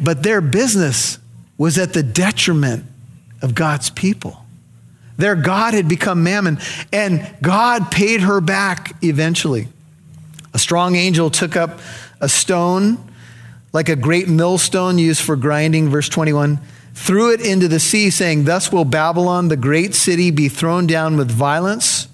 But 0.02 0.23
their 0.23 0.40
business 0.40 1.19
was 1.59 1.78
at 1.78 1.92
the 1.92 2.02
detriment 2.02 2.85
of 3.42 3.54
God's 3.54 3.90
people. 3.90 4.45
Their 5.19 5.37
God 5.37 5.75
had 5.75 5.88
become 5.88 6.23
mammon, 6.23 6.59
and 6.92 7.35
God 7.42 7.90
paid 7.90 8.23
her 8.23 8.40
back 8.40 8.97
eventually. 9.02 9.69
A 10.54 10.59
strong 10.59 10.97
angel 10.97 11.30
took 11.30 11.57
up 11.57 11.80
a 12.21 12.28
stone, 12.28 12.99
like 13.73 13.88
a 13.88 13.97
great 13.97 14.28
millstone 14.28 14.99
used 14.99 15.21
for 15.21 15.37
grinding, 15.37 15.90
verse 15.90 16.09
21, 16.09 16.59
threw 16.95 17.33
it 17.33 17.45
into 17.45 17.69
the 17.69 17.78
sea, 17.78 18.11
saying, 18.11 18.45
Thus 18.45 18.73
will 18.73 18.87
Babylon, 18.87 19.49
the 19.49 19.57
great 19.57 19.95
city, 19.95 20.30
be 20.30 20.49
thrown 20.49 20.87
down 20.87 21.16
with 21.16 21.30
violence 21.30 22.09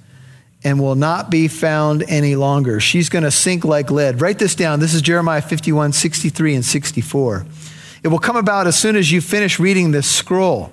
and 0.65 0.81
will 0.81 0.97
not 0.97 1.31
be 1.31 1.47
found 1.47 2.03
any 2.09 2.35
longer. 2.35 2.81
She's 2.81 3.09
going 3.09 3.23
to 3.23 3.31
sink 3.31 3.65
like 3.65 3.91
lead. 3.91 4.21
Write 4.21 4.41
this 4.41 4.57
down. 4.57 4.81
This 4.81 4.95
is 4.95 5.03
Jeremiah 5.03 5.41
51, 5.41 5.93
63, 5.93 6.57
and 6.57 6.65
64. 6.65 7.47
It 8.07 8.11
will 8.11 8.21
come 8.21 8.37
about 8.37 8.69
as 8.69 8.79
soon 8.79 8.95
as 8.95 9.11
you 9.11 9.21
finish 9.21 9.59
reading 9.59 9.91
this 9.91 10.09
scroll. 10.09 10.71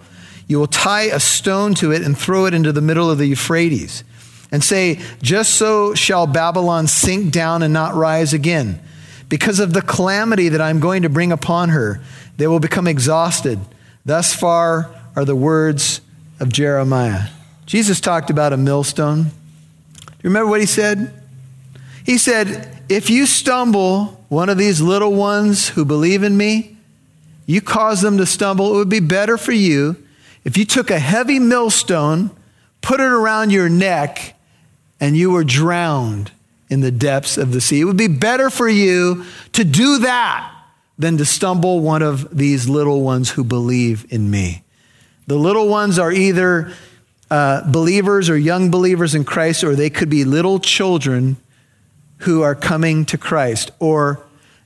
You 0.48 0.60
will 0.60 0.68
tie 0.68 1.06
a 1.06 1.20
stone 1.20 1.74
to 1.74 1.92
it 1.92 2.04
and 2.04 2.16
throw 2.16 2.46
it 2.46 2.54
into 2.54 2.72
the 2.72 2.80
middle 2.80 3.10
of 3.10 3.18
the 3.18 3.26
Euphrates 3.26 4.04
and 4.52 4.64
say, 4.64 5.00
Just 5.24 5.56
so 5.56 5.96
shall 5.96 6.28
Babylon 6.28 6.86
sink 6.86 7.34
down 7.34 7.64
and 7.64 7.74
not 7.74 7.96
rise 7.96 8.34
again. 8.34 8.80
Because 9.30 9.60
of 9.60 9.74
the 9.74 9.82
calamity 9.82 10.50
that 10.50 10.62
I'm 10.62 10.80
going 10.80 11.02
to 11.02 11.10
bring 11.10 11.32
upon 11.32 11.70
her, 11.70 12.02
they 12.38 12.46
will 12.46 12.60
become 12.60 12.86
exhausted. 12.86 13.60
Thus 14.06 14.32
far 14.36 14.94
are 15.16 15.26
the 15.26 15.36
words 15.36 16.02
of 16.40 16.50
Jeremiah. 16.50 17.30
Jesus 17.66 18.00
talked 18.00 18.30
about 18.30 18.54
a 18.54 18.58
millstone. 18.58 19.24
Do 19.24 19.30
you 20.22 20.30
remember 20.30 20.52
what 20.52 20.60
he 20.60 20.68
said? 20.68 21.12
He 22.06 22.20
said, 22.20 22.84
If 22.90 23.10
you 23.10 23.26
stumble 23.26 24.24
one 24.30 24.50
of 24.50 24.60
these 24.60 24.82
little 24.82 25.14
ones 25.14 25.70
who 25.70 25.84
believe 25.84 26.22
in 26.22 26.38
me, 26.38 26.73
you 27.46 27.62
cause 27.62 28.02
them 28.02 28.18
to 28.18 28.26
stumble, 28.26 28.74
it 28.74 28.78
would 28.78 28.90
be 28.90 29.00
better 29.00 29.38
for 29.38 29.52
you 29.52 29.98
if 30.44 30.58
you 30.58 30.66
took 30.66 30.92
a 30.92 31.00
heavy 31.00 31.40
millstone, 31.40 32.32
put 32.82 33.00
it 33.00 33.12
around 33.12 33.52
your 33.52 33.70
neck, 33.70 34.38
and 35.00 35.16
you 35.16 35.32
were 35.32 35.44
drowned 35.44 36.32
in 36.70 36.82
the 36.82 36.92
depths 36.92 37.38
of 37.38 37.52
the 37.52 37.62
sea. 37.62 37.82
It 37.82 37.86
would 37.86 37.98
be 37.98 38.08
better 38.08 38.50
for 38.50 38.68
you 38.68 39.26
to 39.54 39.64
do 39.64 40.00
that 40.00 40.50
than 40.98 41.18
to 41.18 41.26
stumble 41.26 41.80
one 41.80 42.02
of 42.02 42.36
these 42.36 42.68
little 42.68 43.02
ones 43.02 43.32
who 43.32 43.44
believe 43.44 44.06
in 44.10 44.30
me. 44.30 44.64
The 45.28 45.36
little 45.36 45.68
ones 45.68 45.98
are 45.98 46.12
either 46.12 46.74
uh, 47.32 47.70
believers 47.72 48.30
or 48.30 48.38
young 48.38 48.70
believers 48.70 49.16
in 49.16 49.24
Christ, 49.24 49.64
or 49.64 49.76
they 49.76 49.90
could 49.90 50.10
be 50.10 50.26
little 50.26 50.60
children 50.60 51.38
who 52.20 52.42
are 52.42 52.56
coming 52.56 53.06
to 53.06 53.18
Christ 53.18 53.72
or 53.80 54.24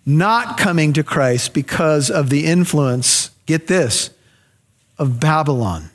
not 0.08 0.58
coming 0.58 0.94
to 0.94 1.04
Christ 1.04 1.54
because 1.54 2.10
of 2.10 2.30
the 2.30 2.46
influence, 2.46 3.30
get 3.46 3.68
this, 3.68 4.10
of 4.98 5.20
Babylon. 5.20 5.90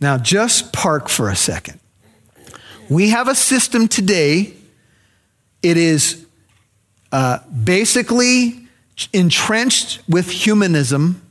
Now, 0.00 0.18
just 0.18 0.72
park 0.72 1.08
for 1.08 1.30
a 1.30 1.36
second. 1.36 1.78
We 2.90 3.10
have 3.10 3.28
a 3.28 3.34
system 3.34 3.86
today, 3.86 4.54
it 5.62 5.76
is 5.76 6.26
uh, 7.12 7.38
basically 7.48 8.66
entrenched 9.12 10.02
with 10.08 10.28
humanism 10.28 11.22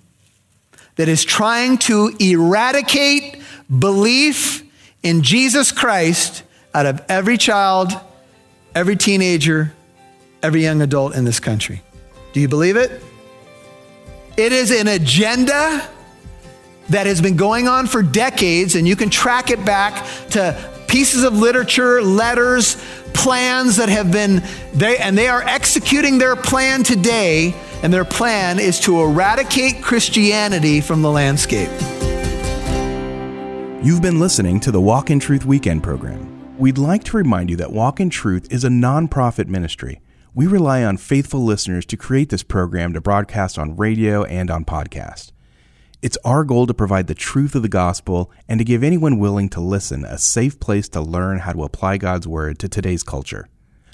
that 0.96 1.10
is 1.10 1.26
trying 1.26 1.78
to 1.80 2.16
eradicate 2.20 3.42
belief 3.80 4.64
in 5.04 5.24
Jesus 5.24 5.74
Christ 5.74 6.44
out 6.74 6.86
of 6.86 7.04
every 7.10 7.38
child, 7.38 7.92
every 8.74 8.96
teenager, 8.96 9.74
every 10.44 10.62
young 10.62 10.82
adult 10.82 11.16
in 11.16 11.24
this 11.24 11.40
country. 11.40 11.82
Do 12.34 12.40
you 12.40 12.48
believe 12.48 12.76
it? 12.76 13.02
It 14.38 14.52
is 14.52 14.72
an 14.72 14.88
agenda 14.88 15.88
that 16.90 17.08
has 17.08 17.22
been 17.22 17.38
going 17.38 17.68
on 17.68 17.88
for 17.88 18.04
decades, 18.04 18.76
and 18.76 18.88
you 18.88 18.96
can 18.96 19.10
track 19.10 19.50
it 19.50 19.64
back 19.64 20.06
to 20.32 20.72
pieces 20.88 21.24
of 21.24 21.38
literature, 21.38 22.02
letters, 22.02 22.76
plans 23.14 23.78
that 23.78 23.90
have 23.90 24.12
been, 24.12 24.44
they, 24.74 24.98
and 24.98 25.18
they 25.18 25.28
are 25.28 25.42
executing 25.44 26.18
their 26.18 26.36
plan 26.36 26.84
today, 26.84 27.56
and 27.84 27.94
their 27.94 28.06
plan 28.06 28.60
is 28.60 28.80
to 28.82 29.02
eradicate 29.02 29.82
Christianity 29.82 30.82
from 30.82 31.02
the 31.02 31.10
landscape. 31.10 31.70
You've 33.84 34.02
been 34.02 34.20
listening 34.20 34.60
to 34.62 34.72
the 34.72 34.82
Walk 34.82 35.10
in 35.10 35.20
Truth 35.20 35.46
Weekend 35.46 35.84
program. 35.84 36.58
We'd 36.58 36.78
like 36.78 37.04
to 37.06 37.18
remind 37.18 37.50
you 37.50 37.56
that 37.58 37.72
Walk 37.72 38.00
in 38.00 38.10
Truth 38.10 38.52
is 38.52 38.64
a 38.64 38.70
nonprofit 38.70 39.48
ministry. 39.48 40.00
We 40.36 40.48
rely 40.48 40.84
on 40.84 40.98
faithful 40.98 41.46
listeners 41.46 41.86
to 41.86 41.96
create 41.96 42.30
this 42.30 42.42
program 42.42 42.92
to 42.94 43.02
broadcast 43.02 43.60
on 43.60 43.78
radio 43.78 44.24
and 44.24 44.50
on 44.50 44.66
podcast. 44.66 45.32
It's 46.02 46.18
our 46.26 46.44
goal 46.44 46.66
to 46.66 46.74
provide 46.74 47.06
the 47.06 47.14
truth 47.14 47.54
of 47.54 47.62
the 47.62 47.70
gospel 47.70 48.32
and 48.50 48.60
to 48.60 48.64
give 48.64 48.84
anyone 48.84 49.20
willing 49.20 49.48
to 49.50 49.62
listen 49.62 50.04
a 50.04 50.18
safe 50.18 50.60
place 50.60 50.90
to 50.90 51.02
learn 51.02 51.40
how 51.40 51.54
to 51.54 51.64
apply 51.64 51.98
God's 51.98 52.28
word 52.28 52.58
to 52.60 52.68
today's 52.68 53.04
culture. 53.04 53.48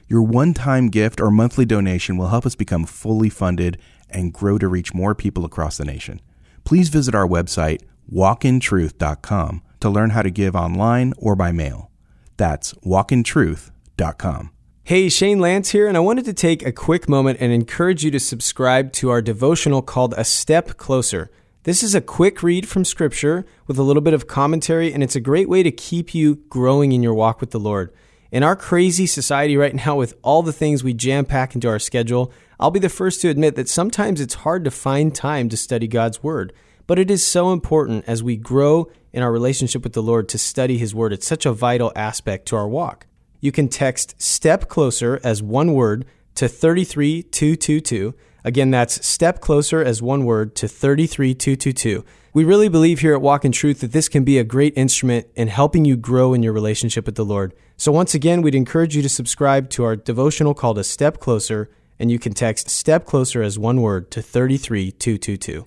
Your 0.08 0.22
one 0.22 0.53
time 0.53 0.88
gift 0.88 1.19
or 1.19 1.29
monthly 1.29 1.65
donation 1.65 2.15
will 2.15 2.29
help 2.29 2.46
us 2.46 2.55
become 2.55 2.86
fully 2.86 3.29
funded 3.29 3.77
and 4.10 4.34
grow 4.34 4.58
to 4.60 4.69
reach 4.69 4.93
more 4.93 5.13
people 5.13 5.43
across 5.43 5.75
the 5.75 5.84
nation. 5.84 6.22
Please 6.63 6.88
visit 6.88 7.13
our 7.13 7.27
website, 7.27 7.81
walkintruth.com, 8.10 9.62
to 9.81 9.89
learn 9.89 10.12
how 10.12 10.22
to 10.22 10.31
give 10.31 10.55
online 10.55 11.13
or 11.17 11.36
by 11.36 11.51
mail. 11.51 11.91
That's 12.38 12.74
walkintruth.com. 12.75 14.51
Hey, 14.89 15.08
Shane 15.08 15.38
Lance 15.38 15.69
here, 15.69 15.88
and 15.88 15.96
I 15.96 16.00
wanted 16.00 16.25
to 16.25 16.34
take 16.34 16.65
a 16.65 16.72
quick 16.72 17.08
moment 17.08 17.38
and 17.39 17.53
encourage 17.53 18.03
you 18.03 18.10
to 18.10 18.19
subscribe 18.19 18.91
to 18.93 19.12
our 19.12 19.22
devotional 19.22 19.84
called 19.84 20.15
A 20.17 20.24
Step 20.24 20.77
Closer. 20.77 21.29
This 21.62 21.84
is 21.84 21.93
a 21.93 22.01
quick 22.01 22.41
read 22.41 22.67
from 22.67 22.84
Scripture 22.84 23.46
with 23.67 23.77
a 23.77 23.84
little 23.84 24.01
bit 24.01 24.15
of 24.15 24.25
commentary, 24.25 24.91
and 24.91 25.03
it's 25.03 25.15
a 25.15 25.19
great 25.19 25.48
way 25.48 25.62
to 25.62 25.69
keep 25.69 26.15
you 26.15 26.38
growing 26.50 26.91
in 26.91 27.03
your 27.03 27.13
walk 27.13 27.39
with 27.39 27.51
the 27.51 27.60
Lord. 27.60 27.93
In 28.31 28.41
our 28.41 28.55
crazy 28.55 29.05
society 29.05 29.55
right 29.55 29.75
now, 29.75 29.96
with 29.96 30.15
all 30.24 30.41
the 30.41 30.51
things 30.51 30.84
we 30.84 30.96
jam 30.96 31.24
pack 31.24 31.53
into 31.53 31.67
our 31.67 31.77
schedule, 31.77 32.34
I'll 32.60 32.72
be 32.72 32.79
the 32.79 32.89
first 32.89 33.22
to 33.22 33.29
admit 33.29 33.55
that 33.58 33.69
sometimes 33.69 34.19
it's 34.19 34.34
hard 34.41 34.63
to 34.63 34.72
find 34.72 35.13
time 35.13 35.50
to 35.50 35.55
study 35.55 35.86
God's 35.86 36.24
Word. 36.24 36.51
But 36.88 36.98
it 36.98 37.12
is 37.12 37.24
so 37.24 37.53
important 37.53 38.05
as 38.08 38.24
we 38.24 38.38
grow 38.38 38.89
in 39.13 39.22
our 39.22 39.31
relationship 39.31 39.84
with 39.84 39.93
the 39.93 40.01
Lord 40.01 40.27
to 40.29 40.39
study 40.39 40.79
His 40.79 40.96
Word. 40.96 41.13
It's 41.13 41.27
such 41.27 41.46
a 41.46 41.53
vital 41.53 41.91
aspect 41.96 42.48
to 42.48 42.55
our 42.55 42.67
walk. 42.67 43.05
You 43.39 43.51
can 43.51 43.69
text 43.69 44.22
Step 44.22 44.67
Closer 44.67 45.19
as 45.24 45.41
one 45.41 45.74
word 45.74 46.05
to 46.36 46.48
33222 46.48 48.13
Again, 48.43 48.72
that's 48.72 49.05
step 49.05 49.41
closer 49.41 49.84
as 49.84 50.01
one 50.01 50.25
word 50.25 50.55
to 50.55 50.67
33222. 50.67 52.05
We 52.34 52.43
really 52.43 52.69
believe 52.69 53.00
here 53.00 53.13
at 53.13 53.22
Walk 53.22 53.43
in 53.43 53.51
Truth 53.51 53.81
that 53.81 53.91
this 53.91 54.08
can 54.08 54.24
be 54.24 54.38
a 54.38 54.43
great 54.43 54.74
instrument 54.77 55.27
in 55.36 55.48
helping 55.50 55.84
you 55.84 55.98
grow 55.98 56.34
in 56.34 56.43
your 56.43 56.53
relationship 56.53 57.05
with 57.05 57.15
the 57.15 57.25
Lord. 57.25 57.53
So, 57.75 57.91
once 57.91 58.13
again, 58.13 58.41
we'd 58.41 58.55
encourage 58.55 58.96
you 58.96 59.01
to 59.01 59.10
subscribe 59.10 59.69
to 59.72 59.84
our 59.84 59.96
devotional 59.96 60.53
called 60.53 60.77
A 60.77 60.84
Step 60.84 61.19
Closer, 61.19 61.69
and 61.98 62.12
you 62.12 62.19
can 62.19 62.34
text 62.34 62.69
Step 62.69 63.05
Closer 63.05 63.41
as 63.41 63.60
one 63.60 63.81
word 63.81 64.12
to 64.12 64.22
33222. 64.22 65.65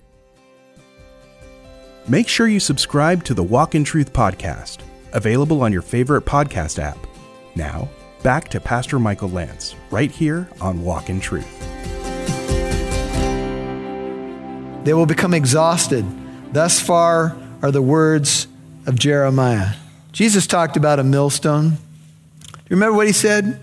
Make 2.07 2.27
sure 2.27 2.47
you 2.47 2.59
subscribe 2.59 3.23
to 3.25 3.33
the 3.33 3.43
Walk 3.43 3.75
in 3.75 3.83
Truth 3.83 4.13
podcast, 4.13 4.79
available 5.11 5.61
on 5.61 5.71
your 5.71 5.81
favorite 5.81 6.25
podcast 6.25 6.79
app. 6.79 7.12
Now, 7.55 7.89
back 8.23 8.49
to 8.49 8.59
Pastor 8.59 8.99
Michael 8.99 9.29
Lance, 9.29 9.75
right 9.91 10.11
here 10.11 10.49
on 10.59 10.83
Walk 10.83 11.09
in 11.09 11.19
Truth. 11.19 11.59
They 14.83 14.93
will 14.93 15.05
become 15.05 15.33
exhausted. 15.33 16.05
Thus 16.51 16.79
far 16.79 17.37
are 17.61 17.71
the 17.71 17.81
words 17.81 18.47
of 18.85 18.99
Jeremiah. 18.99 19.75
Jesus 20.11 20.45
talked 20.45 20.77
about 20.77 20.99
a 20.99 21.03
millstone. 21.03 21.69
Do 21.69 22.59
you 22.69 22.75
remember 22.75 22.97
what 22.97 23.07
he 23.07 23.13
said? 23.13 23.59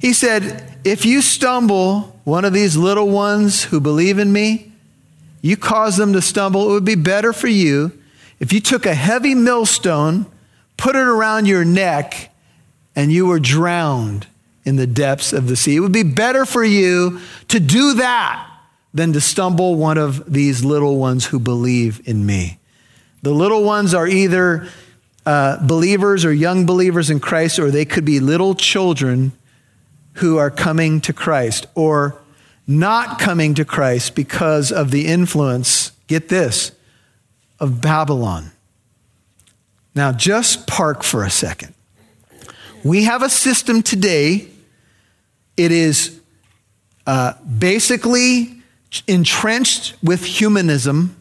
He 0.00 0.12
said, 0.12 0.78
If 0.84 1.04
you 1.04 1.22
stumble 1.22 2.18
one 2.24 2.44
of 2.44 2.52
these 2.52 2.76
little 2.76 3.08
ones 3.08 3.64
who 3.64 3.80
believe 3.80 4.18
in 4.18 4.32
me, 4.32 4.72
you 5.40 5.56
cause 5.56 5.96
them 5.96 6.12
to 6.12 6.22
stumble, 6.22 6.70
it 6.70 6.72
would 6.72 6.84
be 6.84 6.94
better 6.94 7.32
for 7.32 7.48
you 7.48 7.92
if 8.42 8.52
you 8.52 8.58
took 8.58 8.86
a 8.86 8.94
heavy 8.94 9.36
millstone, 9.36 10.26
put 10.76 10.96
it 10.96 11.06
around 11.06 11.46
your 11.46 11.64
neck, 11.64 12.31
and 12.94 13.12
you 13.12 13.26
were 13.26 13.40
drowned 13.40 14.26
in 14.64 14.76
the 14.76 14.86
depths 14.86 15.32
of 15.32 15.48
the 15.48 15.56
sea. 15.56 15.76
It 15.76 15.80
would 15.80 15.92
be 15.92 16.02
better 16.02 16.44
for 16.44 16.62
you 16.62 17.20
to 17.48 17.58
do 17.58 17.94
that 17.94 18.48
than 18.94 19.12
to 19.14 19.20
stumble 19.20 19.74
one 19.74 19.98
of 19.98 20.30
these 20.32 20.64
little 20.64 20.98
ones 20.98 21.26
who 21.26 21.38
believe 21.38 22.06
in 22.06 22.24
me. 22.26 22.58
The 23.22 23.32
little 23.32 23.64
ones 23.64 23.94
are 23.94 24.06
either 24.06 24.68
uh, 25.24 25.64
believers 25.66 26.24
or 26.24 26.32
young 26.32 26.66
believers 26.66 27.08
in 27.10 27.20
Christ, 27.20 27.58
or 27.58 27.70
they 27.70 27.84
could 27.84 28.04
be 28.04 28.20
little 28.20 28.54
children 28.54 29.32
who 30.14 30.36
are 30.36 30.50
coming 30.50 31.00
to 31.02 31.12
Christ 31.12 31.66
or 31.74 32.20
not 32.66 33.18
coming 33.18 33.54
to 33.54 33.64
Christ 33.64 34.14
because 34.14 34.70
of 34.70 34.90
the 34.90 35.06
influence, 35.06 35.92
get 36.06 36.28
this, 36.28 36.72
of 37.58 37.80
Babylon. 37.80 38.50
Now, 39.94 40.12
just 40.12 40.66
park 40.66 41.02
for 41.02 41.24
a 41.24 41.30
second. 41.30 41.74
We 42.84 43.04
have 43.04 43.22
a 43.22 43.28
system 43.28 43.82
today, 43.82 44.48
it 45.56 45.70
is 45.70 46.20
uh, 47.06 47.34
basically 47.44 48.62
entrenched 49.06 49.94
with 50.02 50.24
humanism 50.24 51.16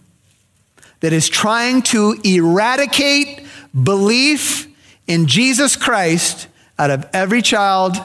that 1.01 1.13
is 1.13 1.29
trying 1.29 1.83
to 1.83 2.19
eradicate 2.23 3.45
belief 3.83 4.67
in 5.07 5.27
Jesus 5.27 5.75
Christ 5.75 6.47
out 6.79 6.89
of 6.89 7.07
every 7.13 7.41
child, 7.41 7.95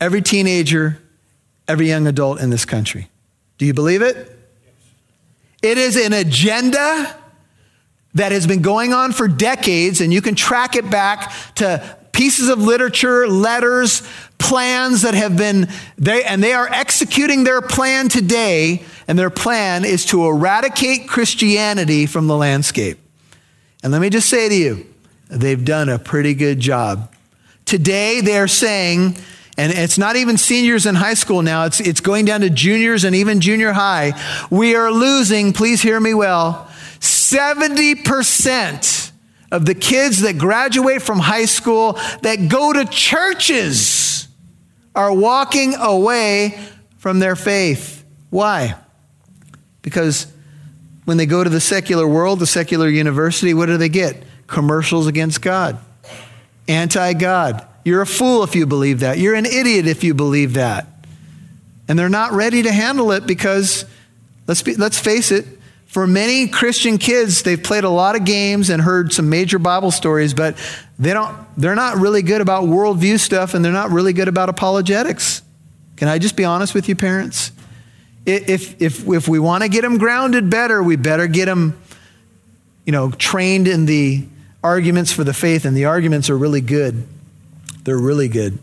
every 0.00 0.22
teenager, 0.22 1.00
every 1.68 1.88
young 1.88 2.06
adult 2.06 2.40
in 2.40 2.50
this 2.50 2.64
country. 2.64 3.08
Do 3.58 3.66
you 3.66 3.74
believe 3.74 4.02
it? 4.02 4.38
It 5.62 5.78
is 5.78 5.96
an 5.96 6.12
agenda 6.12 7.16
that 8.14 8.32
has 8.32 8.46
been 8.46 8.60
going 8.60 8.92
on 8.92 9.12
for 9.12 9.28
decades, 9.28 10.00
and 10.00 10.12
you 10.12 10.20
can 10.20 10.34
track 10.34 10.74
it 10.74 10.90
back 10.90 11.32
to 11.56 11.96
pieces 12.12 12.48
of 12.48 12.60
literature, 12.60 13.26
letters, 13.26 14.02
plans 14.38 15.02
that 15.02 15.14
have 15.14 15.36
been, 15.36 15.68
they, 15.96 16.24
and 16.24 16.42
they 16.42 16.52
are 16.52 16.68
executing 16.68 17.44
their 17.44 17.62
plan 17.62 18.08
today, 18.08 18.82
and 19.08 19.18
their 19.18 19.30
plan 19.30 19.84
is 19.84 20.04
to 20.06 20.26
eradicate 20.26 21.08
Christianity 21.08 22.06
from 22.06 22.26
the 22.26 22.36
landscape. 22.36 22.98
And 23.82 23.92
let 23.92 24.00
me 24.00 24.10
just 24.10 24.28
say 24.28 24.48
to 24.48 24.54
you, 24.54 24.86
they've 25.28 25.64
done 25.64 25.88
a 25.88 25.98
pretty 25.98 26.34
good 26.34 26.60
job. 26.60 27.14
Today, 27.64 28.20
they're 28.20 28.48
saying, 28.48 29.16
and 29.56 29.72
it's 29.72 29.98
not 29.98 30.16
even 30.16 30.36
seniors 30.36 30.86
in 30.86 30.94
high 30.94 31.14
school 31.14 31.42
now, 31.42 31.64
it's, 31.64 31.80
it's 31.80 32.00
going 32.00 32.24
down 32.24 32.42
to 32.42 32.50
juniors 32.50 33.04
and 33.04 33.16
even 33.16 33.40
junior 33.40 33.72
high. 33.72 34.12
We 34.50 34.76
are 34.76 34.92
losing, 34.92 35.52
please 35.52 35.80
hear 35.80 35.98
me 35.98 36.14
well, 36.14 36.68
70% 37.00 39.01
of 39.52 39.66
the 39.66 39.74
kids 39.74 40.22
that 40.22 40.38
graduate 40.38 41.02
from 41.02 41.18
high 41.18 41.44
school 41.44 41.92
that 42.22 42.48
go 42.48 42.72
to 42.72 42.86
churches 42.86 44.26
are 44.94 45.12
walking 45.12 45.74
away 45.74 46.58
from 46.96 47.18
their 47.18 47.36
faith. 47.36 48.02
Why? 48.30 48.74
Because 49.82 50.26
when 51.04 51.18
they 51.18 51.26
go 51.26 51.44
to 51.44 51.50
the 51.50 51.60
secular 51.60 52.08
world, 52.08 52.38
the 52.38 52.46
secular 52.46 52.88
university, 52.88 53.52
what 53.52 53.66
do 53.66 53.76
they 53.76 53.90
get? 53.90 54.22
Commercials 54.46 55.06
against 55.06 55.42
God, 55.42 55.78
anti 56.66 57.12
God. 57.12 57.66
You're 57.84 58.02
a 58.02 58.06
fool 58.06 58.44
if 58.44 58.54
you 58.54 58.66
believe 58.66 59.00
that. 59.00 59.18
You're 59.18 59.34
an 59.34 59.46
idiot 59.46 59.86
if 59.86 60.02
you 60.02 60.14
believe 60.14 60.54
that. 60.54 60.86
And 61.88 61.98
they're 61.98 62.08
not 62.08 62.32
ready 62.32 62.62
to 62.62 62.72
handle 62.72 63.12
it 63.12 63.26
because, 63.26 63.84
let's, 64.46 64.62
be, 64.62 64.76
let's 64.76 64.98
face 64.98 65.30
it, 65.30 65.46
for 65.92 66.06
many 66.06 66.48
Christian 66.48 66.96
kids, 66.96 67.42
they've 67.42 67.62
played 67.62 67.84
a 67.84 67.90
lot 67.90 68.16
of 68.16 68.24
games 68.24 68.70
and 68.70 68.80
heard 68.80 69.12
some 69.12 69.28
major 69.28 69.58
Bible 69.58 69.90
stories, 69.90 70.32
but 70.32 70.56
they 70.98 71.12
don't, 71.12 71.36
they're 71.58 71.74
not 71.74 71.98
really 71.98 72.22
good 72.22 72.40
about 72.40 72.64
worldview 72.64 73.20
stuff 73.20 73.52
and 73.52 73.62
they're 73.62 73.72
not 73.72 73.90
really 73.90 74.14
good 74.14 74.26
about 74.26 74.48
apologetics. 74.48 75.42
Can 75.96 76.08
I 76.08 76.18
just 76.18 76.34
be 76.34 76.46
honest 76.46 76.74
with 76.74 76.88
you, 76.88 76.96
parents? 76.96 77.52
If, 78.24 78.80
if, 78.80 79.06
if 79.06 79.28
we 79.28 79.38
want 79.38 79.64
to 79.64 79.68
get 79.68 79.82
them 79.82 79.98
grounded 79.98 80.48
better, 80.48 80.82
we 80.82 80.96
better 80.96 81.26
get 81.26 81.44
them, 81.44 81.78
you 82.86 82.92
know, 82.92 83.10
trained 83.10 83.68
in 83.68 83.84
the 83.84 84.24
arguments 84.64 85.12
for 85.12 85.24
the 85.24 85.34
faith, 85.34 85.66
and 85.66 85.76
the 85.76 85.84
arguments 85.84 86.30
are 86.30 86.38
really 86.38 86.62
good. 86.62 87.06
They're 87.84 87.98
really 87.98 88.28
good. 88.28 88.58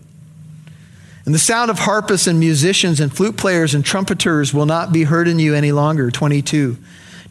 And 1.25 1.36
the 1.36 1.39
sound 1.39 1.69
of 1.69 1.77
harpists 1.77 2.25
and 2.25 2.39
musicians 2.39 3.00
and 3.00 3.15
flute 3.15 3.38
players 3.38 3.75
and 3.75 3.86
trumpeters 3.86 4.51
will 4.51 4.65
not 4.65 4.91
be 4.91 5.03
heard 5.03 5.27
in 5.27 5.38
you 5.38 5.53
any 5.53 5.71
longer. 5.71 6.09
22. 6.09 6.75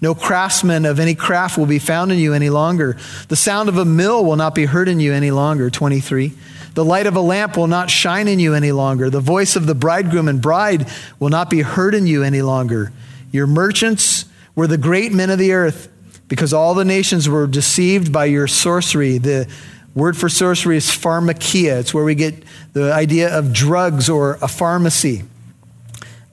No 0.01 0.15
craftsman 0.15 0.85
of 0.85 1.01
any 1.01 1.15
craft 1.15 1.59
will 1.59 1.67
be 1.67 1.79
found 1.79 2.13
in 2.13 2.19
you 2.19 2.33
any 2.33 2.51
longer. 2.51 2.97
The 3.29 3.37
sound 3.37 3.69
of 3.69 3.79
a 3.79 3.85
mill 3.85 4.25
will 4.25 4.37
not 4.37 4.55
be 4.55 4.67
heard 4.67 4.89
in 4.89 5.01
you 5.01 5.13
any 5.13 5.31
longer. 5.31 5.71
23. 5.71 6.33
The 6.75 6.85
light 6.85 7.07
of 7.07 7.17
a 7.17 7.21
lamp 7.21 7.57
will 7.57 7.67
not 7.67 7.91
shine 7.91 8.29
in 8.29 8.39
you 8.39 8.55
any 8.55 8.71
longer. 8.71 9.11
The 9.11 9.21
voice 9.21 9.57
of 9.57 9.67
the 9.67 9.75
bridegroom 9.75 10.29
and 10.29 10.41
bride 10.41 10.89
will 11.19 11.31
not 11.31 11.51
be 11.51 11.63
heard 11.63 11.95
in 11.95 12.07
you 12.07 12.23
any 12.23 12.43
longer. 12.43 12.93
Your 13.33 13.49
merchants 13.49 14.27
were 14.55 14.69
the 14.69 14.79
great 14.79 15.13
men 15.13 15.31
of 15.31 15.39
the 15.39 15.53
earth 15.53 15.89
because 16.29 16.53
all 16.53 16.75
the 16.75 16.85
nations 16.85 17.29
were 17.29 17.47
deceived 17.47 18.13
by 18.13 18.27
your 18.27 18.47
sorcery. 18.47 19.19
The 19.19 19.49
word 19.95 20.17
for 20.17 20.29
sorcery 20.29 20.77
is 20.77 20.87
pharmakia. 20.87 21.81
It's 21.81 21.93
where 21.93 22.05
we 22.05 22.15
get 22.15 22.45
the 22.75 22.93
idea 22.93 23.37
of 23.37 23.53
drugs 23.53 24.09
or 24.09 24.39
a 24.41 24.49
pharmacy. 24.49 25.25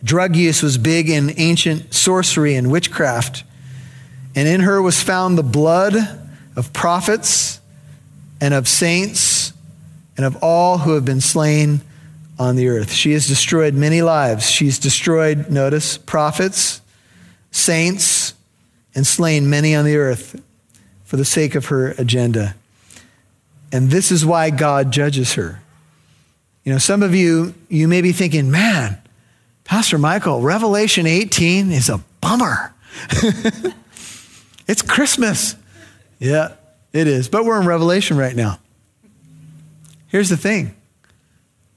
Drug 0.03 0.35
use 0.35 0.61
was 0.61 0.77
big 0.77 1.09
in 1.09 1.33
ancient 1.37 1.93
sorcery 1.93 2.55
and 2.55 2.69
witchcraft. 2.69 3.43
And 4.35 4.47
in 4.47 4.61
her 4.61 4.81
was 4.81 5.01
found 5.01 5.37
the 5.37 5.43
blood 5.43 5.95
of 6.55 6.73
prophets 6.73 7.59
and 8.41 8.53
of 8.53 8.67
saints 8.67 9.53
and 10.17 10.25
of 10.25 10.37
all 10.43 10.79
who 10.79 10.93
have 10.93 11.05
been 11.05 11.21
slain 11.21 11.81
on 12.37 12.57
the 12.57 12.67
earth. 12.67 12.91
She 12.91 13.13
has 13.13 13.27
destroyed 13.27 13.73
many 13.73 14.01
lives. 14.01 14.49
She's 14.49 14.77
destroyed, 14.77 15.49
notice, 15.49 15.97
prophets, 15.97 16.81
saints, 17.51 18.33
and 18.93 19.07
slain 19.07 19.49
many 19.49 19.73
on 19.75 19.85
the 19.85 19.95
earth 19.95 20.41
for 21.05 21.17
the 21.17 21.25
sake 21.25 21.55
of 21.55 21.67
her 21.67 21.91
agenda. 21.91 22.55
And 23.71 23.89
this 23.89 24.11
is 24.11 24.25
why 24.25 24.49
God 24.49 24.91
judges 24.91 25.33
her. 25.33 25.61
You 26.63 26.73
know, 26.73 26.77
some 26.77 27.03
of 27.03 27.13
you, 27.13 27.53
you 27.69 27.87
may 27.87 28.01
be 28.01 28.11
thinking, 28.11 28.51
man, 28.51 28.97
Pastor 29.63 29.97
Michael, 29.97 30.41
Revelation 30.41 31.05
18 31.07 31.71
is 31.71 31.89
a 31.89 32.03
bummer. 32.21 32.73
It's 34.67 34.81
Christmas. 34.81 35.55
Yeah, 36.19 36.53
it 36.93 37.07
is. 37.07 37.29
But 37.29 37.45
we're 37.45 37.59
in 37.59 37.67
Revelation 37.67 38.17
right 38.17 38.35
now. 38.35 38.59
Here's 40.07 40.29
the 40.29 40.37
thing 40.37 40.75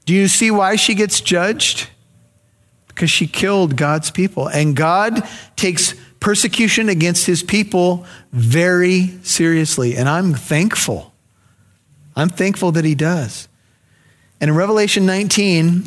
Do 0.05 0.13
you 0.13 0.27
see 0.27 0.51
why 0.51 0.75
she 0.75 0.95
gets 0.95 1.21
judged? 1.21 1.89
Because 2.87 3.11
she 3.11 3.27
killed 3.27 3.75
God's 3.75 4.11
people. 4.11 4.47
And 4.47 4.75
God 4.75 5.27
takes 5.55 5.93
persecution 6.19 6.89
against 6.89 7.25
his 7.25 7.43
people 7.43 8.05
very 8.31 9.19
seriously. 9.23 9.95
And 9.95 10.09
I'm 10.09 10.33
thankful. 10.33 11.13
I'm 12.15 12.29
thankful 12.29 12.73
that 12.73 12.83
he 12.83 12.95
does. 12.95 13.47
And 14.41 14.49
in 14.49 14.55
Revelation 14.55 15.05
19, 15.05 15.85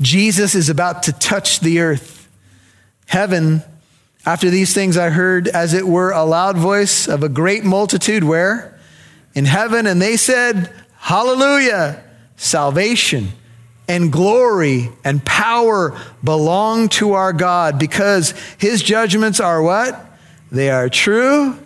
Jesus 0.00 0.54
is 0.54 0.68
about 0.68 1.02
to 1.04 1.12
touch 1.12 1.60
the 1.60 1.80
earth. 1.80 2.28
Heaven 3.06 3.62
after 4.26 4.50
these 4.50 4.74
things, 4.74 4.96
I 4.96 5.10
heard, 5.10 5.48
as 5.48 5.74
it 5.74 5.86
were, 5.86 6.10
a 6.10 6.24
loud 6.24 6.56
voice 6.56 7.08
of 7.08 7.22
a 7.22 7.28
great 7.28 7.64
multitude 7.64 8.24
where? 8.24 8.78
In 9.34 9.44
heaven, 9.44 9.86
and 9.86 10.02
they 10.02 10.16
said, 10.16 10.72
Hallelujah! 10.96 12.02
Salvation 12.36 13.28
and 13.88 14.12
glory 14.12 14.90
and 15.02 15.24
power 15.24 15.98
belong 16.22 16.88
to 16.90 17.14
our 17.14 17.32
God 17.32 17.78
because 17.78 18.34
his 18.58 18.82
judgments 18.82 19.40
are 19.40 19.62
what? 19.62 20.04
They 20.52 20.70
are 20.70 20.88
true 20.88 21.58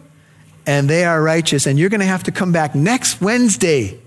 and 0.64 0.88
they 0.88 1.04
are 1.04 1.20
righteous. 1.20 1.66
And 1.66 1.78
you're 1.78 1.90
going 1.90 2.00
to 2.00 2.06
have 2.06 2.22
to 2.24 2.32
come 2.32 2.52
back 2.52 2.74
next 2.74 3.20
Wednesday 3.20 4.00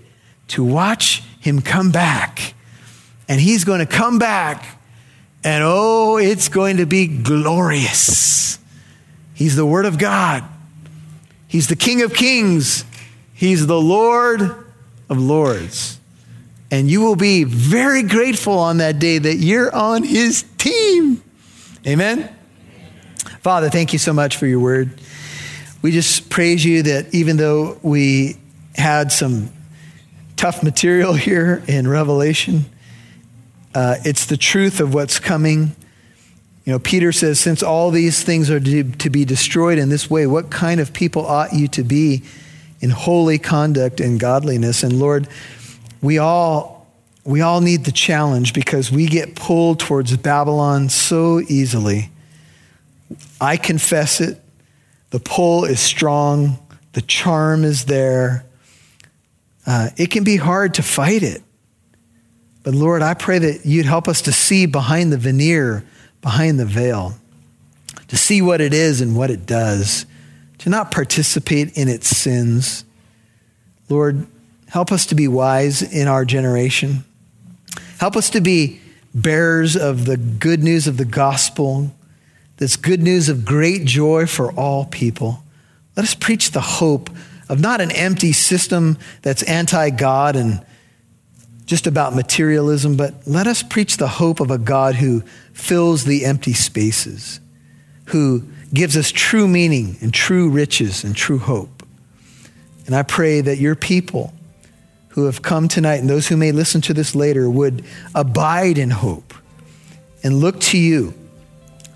to 0.48 0.64
watch 0.64 1.22
him 1.40 1.60
come 1.60 1.92
back. 1.92 2.54
And 3.28 3.40
he's 3.40 3.64
going 3.64 3.80
to 3.80 3.86
come 3.86 4.18
back 4.18 4.75
and 5.46 5.62
oh, 5.64 6.16
it's 6.16 6.48
going 6.48 6.78
to 6.78 6.86
be 6.86 7.06
glorious. 7.06 8.58
He's 9.32 9.54
the 9.54 9.64
Word 9.64 9.86
of 9.86 9.96
God, 9.96 10.42
He's 11.46 11.68
the 11.68 11.76
King 11.76 12.02
of 12.02 12.12
Kings, 12.12 12.84
He's 13.32 13.68
the 13.68 13.80
Lord 13.80 14.40
of 15.08 15.18
Lords. 15.18 16.00
And 16.72 16.90
you 16.90 17.00
will 17.00 17.14
be 17.14 17.44
very 17.44 18.02
grateful 18.02 18.58
on 18.58 18.78
that 18.78 18.98
day 18.98 19.18
that 19.18 19.36
you're 19.36 19.72
on 19.72 20.02
His 20.02 20.44
team. 20.58 21.22
Amen? 21.86 22.34
Father, 23.40 23.70
thank 23.70 23.92
you 23.92 24.00
so 24.00 24.12
much 24.12 24.38
for 24.38 24.48
your 24.48 24.58
word. 24.58 24.90
We 25.80 25.92
just 25.92 26.28
praise 26.28 26.64
you 26.64 26.82
that 26.82 27.14
even 27.14 27.36
though 27.36 27.78
we 27.82 28.36
had 28.74 29.12
some 29.12 29.50
tough 30.34 30.64
material 30.64 31.12
here 31.12 31.62
in 31.68 31.86
Revelation, 31.86 32.64
uh, 33.76 33.98
it's 34.06 34.24
the 34.24 34.38
truth 34.38 34.80
of 34.80 34.94
what's 34.94 35.18
coming. 35.18 35.76
You 36.64 36.72
know, 36.72 36.78
Peter 36.78 37.12
says, 37.12 37.38
since 37.38 37.62
all 37.62 37.90
these 37.90 38.24
things 38.24 38.50
are 38.50 38.58
to, 38.58 38.84
to 38.84 39.10
be 39.10 39.26
destroyed 39.26 39.76
in 39.76 39.90
this 39.90 40.08
way, 40.08 40.26
what 40.26 40.48
kind 40.48 40.80
of 40.80 40.94
people 40.94 41.26
ought 41.26 41.52
you 41.52 41.68
to 41.68 41.84
be 41.84 42.22
in 42.80 42.88
holy 42.88 43.36
conduct 43.36 44.00
and 44.00 44.18
godliness? 44.18 44.82
And 44.82 44.98
Lord, 44.98 45.28
we 46.00 46.16
all, 46.16 46.86
we 47.22 47.42
all 47.42 47.60
need 47.60 47.84
the 47.84 47.92
challenge 47.92 48.54
because 48.54 48.90
we 48.90 49.08
get 49.08 49.34
pulled 49.34 49.78
towards 49.78 50.16
Babylon 50.16 50.88
so 50.88 51.40
easily. 51.40 52.08
I 53.38 53.58
confess 53.58 54.22
it. 54.22 54.40
The 55.10 55.20
pull 55.20 55.66
is 55.66 55.80
strong, 55.80 56.58
the 56.94 57.02
charm 57.02 57.62
is 57.62 57.84
there. 57.84 58.46
Uh, 59.66 59.90
it 59.98 60.10
can 60.10 60.24
be 60.24 60.36
hard 60.36 60.72
to 60.74 60.82
fight 60.82 61.22
it. 61.22 61.42
But 62.66 62.74
Lord, 62.74 63.00
I 63.00 63.14
pray 63.14 63.38
that 63.38 63.64
you'd 63.64 63.86
help 63.86 64.08
us 64.08 64.22
to 64.22 64.32
see 64.32 64.66
behind 64.66 65.12
the 65.12 65.16
veneer, 65.16 65.84
behind 66.20 66.58
the 66.58 66.64
veil, 66.64 67.14
to 68.08 68.16
see 68.16 68.42
what 68.42 68.60
it 68.60 68.74
is 68.74 69.00
and 69.00 69.14
what 69.14 69.30
it 69.30 69.46
does, 69.46 70.04
to 70.58 70.68
not 70.68 70.90
participate 70.90 71.78
in 71.78 71.86
its 71.86 72.08
sins. 72.08 72.84
Lord, 73.88 74.26
help 74.66 74.90
us 74.90 75.06
to 75.06 75.14
be 75.14 75.28
wise 75.28 75.80
in 75.80 76.08
our 76.08 76.24
generation. 76.24 77.04
Help 78.00 78.16
us 78.16 78.30
to 78.30 78.40
be 78.40 78.80
bearers 79.14 79.76
of 79.76 80.04
the 80.04 80.16
good 80.16 80.64
news 80.64 80.88
of 80.88 80.96
the 80.96 81.04
gospel, 81.04 81.94
this 82.56 82.74
good 82.74 83.00
news 83.00 83.28
of 83.28 83.44
great 83.44 83.84
joy 83.84 84.26
for 84.26 84.50
all 84.50 84.86
people. 84.86 85.44
Let 85.96 86.02
us 86.02 86.16
preach 86.16 86.50
the 86.50 86.62
hope 86.62 87.10
of 87.48 87.60
not 87.60 87.80
an 87.80 87.92
empty 87.92 88.32
system 88.32 88.98
that's 89.22 89.44
anti 89.44 89.90
God 89.90 90.34
and 90.34 90.66
just 91.66 91.86
about 91.86 92.14
materialism, 92.14 92.96
but 92.96 93.14
let 93.26 93.46
us 93.46 93.62
preach 93.62 93.96
the 93.96 94.08
hope 94.08 94.40
of 94.40 94.50
a 94.50 94.58
God 94.58 94.94
who 94.94 95.22
fills 95.52 96.04
the 96.04 96.24
empty 96.24 96.52
spaces, 96.52 97.40
who 98.06 98.44
gives 98.72 98.96
us 98.96 99.10
true 99.10 99.48
meaning 99.48 99.96
and 100.00 100.14
true 100.14 100.48
riches 100.48 101.04
and 101.04 101.14
true 101.14 101.38
hope. 101.38 101.82
And 102.86 102.94
I 102.94 103.02
pray 103.02 103.40
that 103.40 103.58
your 103.58 103.74
people 103.74 104.32
who 105.10 105.24
have 105.24 105.42
come 105.42 105.66
tonight 105.66 105.96
and 105.96 106.08
those 106.08 106.28
who 106.28 106.36
may 106.36 106.52
listen 106.52 106.80
to 106.82 106.94
this 106.94 107.14
later 107.14 107.50
would 107.50 107.84
abide 108.14 108.78
in 108.78 108.90
hope 108.90 109.34
and 110.22 110.40
look 110.40 110.60
to 110.60 110.78
you, 110.78 111.14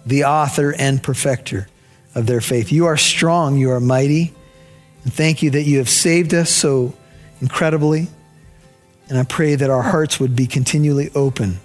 the 0.05 0.25
author 0.25 0.75
and 0.77 1.03
perfecter 1.03 1.69
of 2.15 2.27
their 2.27 2.41
faith. 2.41 2.73
You 2.73 2.87
are 2.87 2.97
strong, 2.97 3.57
you 3.57 3.71
are 3.71 3.81
mighty, 3.81 4.33
and 5.05 5.13
thank 5.13 5.43
you 5.43 5.51
that 5.51 5.63
you 5.63 5.79
have 5.79 5.89
saved 5.89 6.35
us 6.35 6.51
so 6.51 6.95
incredibly. 7.41 8.09
And 9.11 9.19
I 9.19 9.25
pray 9.25 9.57
that 9.57 9.69
our 9.69 9.83
hearts 9.83 10.21
would 10.21 10.35
be 10.37 10.47
continually 10.47 11.11
open 11.15 11.59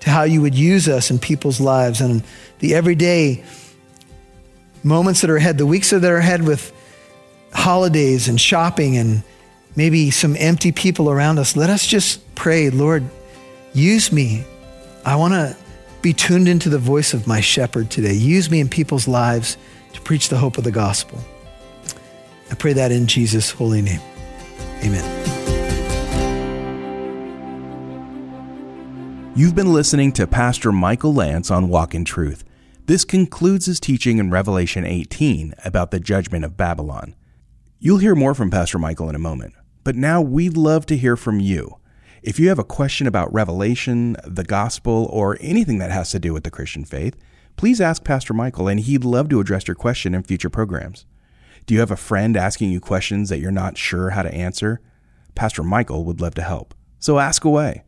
to 0.00 0.10
how 0.10 0.22
you 0.22 0.40
would 0.40 0.54
use 0.54 0.88
us 0.88 1.10
in 1.10 1.18
people's 1.18 1.60
lives 1.60 2.00
and 2.00 2.24
the 2.58 2.74
everyday 2.74 3.44
moments 4.82 5.20
that 5.20 5.30
are 5.30 5.36
ahead, 5.36 5.58
the 5.58 5.66
weeks 5.66 5.90
that 5.90 6.02
are 6.04 6.16
ahead 6.16 6.42
with 6.46 6.72
holidays 7.52 8.28
and 8.28 8.40
shopping 8.40 8.96
and 8.96 9.22
maybe 9.76 10.10
some 10.10 10.36
empty 10.38 10.72
people 10.72 11.10
around 11.10 11.38
us. 11.38 11.54
Let 11.54 11.68
us 11.68 11.86
just 11.86 12.34
pray, 12.34 12.70
Lord, 12.70 13.04
use 13.74 14.10
me. 14.10 14.44
I 15.04 15.16
want 15.16 15.34
to 15.34 15.56
be 16.00 16.14
tuned 16.14 16.48
into 16.48 16.70
the 16.70 16.78
voice 16.78 17.12
of 17.12 17.26
my 17.26 17.40
shepherd 17.40 17.90
today. 17.90 18.14
Use 18.14 18.50
me 18.50 18.60
in 18.60 18.68
people's 18.68 19.06
lives 19.06 19.56
to 19.92 20.00
preach 20.00 20.28
the 20.30 20.38
hope 20.38 20.58
of 20.58 20.64
the 20.64 20.72
gospel. 20.72 21.18
I 22.50 22.54
pray 22.54 22.72
that 22.72 22.90
in 22.90 23.06
Jesus' 23.06 23.50
holy 23.50 23.82
name. 23.82 24.00
Amen. 24.82 25.33
You've 29.36 29.56
been 29.56 29.72
listening 29.72 30.12
to 30.12 30.28
Pastor 30.28 30.70
Michael 30.70 31.12
Lance 31.12 31.50
on 31.50 31.68
Walk 31.68 31.92
in 31.92 32.04
Truth. 32.04 32.44
This 32.86 33.04
concludes 33.04 33.66
his 33.66 33.80
teaching 33.80 34.18
in 34.18 34.30
Revelation 34.30 34.84
18 34.84 35.54
about 35.64 35.90
the 35.90 35.98
judgment 35.98 36.44
of 36.44 36.56
Babylon. 36.56 37.16
You'll 37.80 37.98
hear 37.98 38.14
more 38.14 38.34
from 38.34 38.52
Pastor 38.52 38.78
Michael 38.78 39.08
in 39.08 39.16
a 39.16 39.18
moment, 39.18 39.54
but 39.82 39.96
now 39.96 40.20
we'd 40.20 40.56
love 40.56 40.86
to 40.86 40.96
hear 40.96 41.16
from 41.16 41.40
you. 41.40 41.80
If 42.22 42.38
you 42.38 42.48
have 42.48 42.60
a 42.60 42.64
question 42.64 43.08
about 43.08 43.34
Revelation, 43.34 44.16
the 44.24 44.44
gospel, 44.44 45.08
or 45.10 45.36
anything 45.40 45.78
that 45.78 45.90
has 45.90 46.12
to 46.12 46.20
do 46.20 46.32
with 46.32 46.44
the 46.44 46.50
Christian 46.52 46.84
faith, 46.84 47.16
please 47.56 47.80
ask 47.80 48.04
Pastor 48.04 48.34
Michael, 48.34 48.68
and 48.68 48.78
he'd 48.78 49.02
love 49.02 49.28
to 49.30 49.40
address 49.40 49.66
your 49.66 49.74
question 49.74 50.14
in 50.14 50.22
future 50.22 50.48
programs. 50.48 51.06
Do 51.66 51.74
you 51.74 51.80
have 51.80 51.90
a 51.90 51.96
friend 51.96 52.36
asking 52.36 52.70
you 52.70 52.78
questions 52.78 53.30
that 53.30 53.40
you're 53.40 53.50
not 53.50 53.78
sure 53.78 54.10
how 54.10 54.22
to 54.22 54.32
answer? 54.32 54.80
Pastor 55.34 55.64
Michael 55.64 56.04
would 56.04 56.20
love 56.20 56.36
to 56.36 56.42
help. 56.42 56.72
So 57.00 57.18
ask 57.18 57.44
away. 57.44 57.82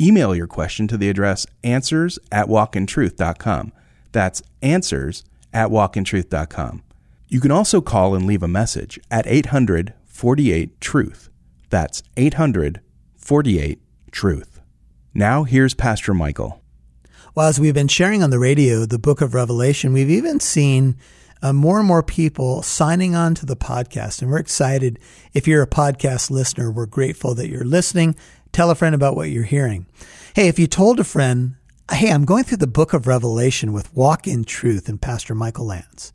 Email 0.00 0.34
your 0.34 0.46
question 0.46 0.86
to 0.88 0.96
the 0.96 1.08
address 1.08 1.46
answers 1.64 2.18
at 2.30 2.46
walkintruth.com. 2.46 3.72
That's 4.12 4.42
answers 4.62 5.24
at 5.52 5.68
walkintruth.com. 5.70 6.82
You 7.28 7.40
can 7.40 7.50
also 7.50 7.80
call 7.80 8.14
and 8.14 8.26
leave 8.26 8.42
a 8.42 8.48
message 8.48 9.00
at 9.10 9.26
800 9.26 9.94
48 10.04 10.80
Truth. 10.80 11.28
That's 11.70 12.02
800 12.16 12.80
48 13.16 13.80
Truth. 14.12 14.60
Now, 15.12 15.44
here's 15.44 15.74
Pastor 15.74 16.14
Michael. 16.14 16.62
Well, 17.34 17.48
as 17.48 17.60
we've 17.60 17.74
been 17.74 17.88
sharing 17.88 18.22
on 18.22 18.30
the 18.30 18.38
radio 18.38 18.86
the 18.86 18.98
book 18.98 19.20
of 19.20 19.34
Revelation, 19.34 19.92
we've 19.92 20.10
even 20.10 20.40
seen 20.40 20.96
uh, 21.42 21.52
more 21.52 21.78
and 21.78 21.86
more 21.86 22.02
people 22.02 22.62
signing 22.62 23.14
on 23.14 23.34
to 23.34 23.46
the 23.46 23.56
podcast. 23.56 24.22
And 24.22 24.30
we're 24.30 24.38
excited. 24.38 24.98
If 25.34 25.46
you're 25.46 25.62
a 25.62 25.66
podcast 25.66 26.30
listener, 26.30 26.70
we're 26.70 26.86
grateful 26.86 27.34
that 27.34 27.48
you're 27.48 27.64
listening. 27.64 28.16
Tell 28.56 28.70
a 28.70 28.74
friend 28.74 28.94
about 28.94 29.14
what 29.14 29.28
you're 29.28 29.44
hearing. 29.44 29.84
Hey, 30.34 30.48
if 30.48 30.58
you 30.58 30.66
told 30.66 30.98
a 30.98 31.04
friend, 31.04 31.56
hey, 31.92 32.10
I'm 32.10 32.24
going 32.24 32.44
through 32.44 32.56
the 32.56 32.66
book 32.66 32.94
of 32.94 33.06
Revelation 33.06 33.74
with 33.74 33.94
Walk 33.94 34.26
in 34.26 34.44
Truth 34.44 34.88
and 34.88 34.98
Pastor 34.98 35.34
Michael 35.34 35.66
Lance. 35.66 36.14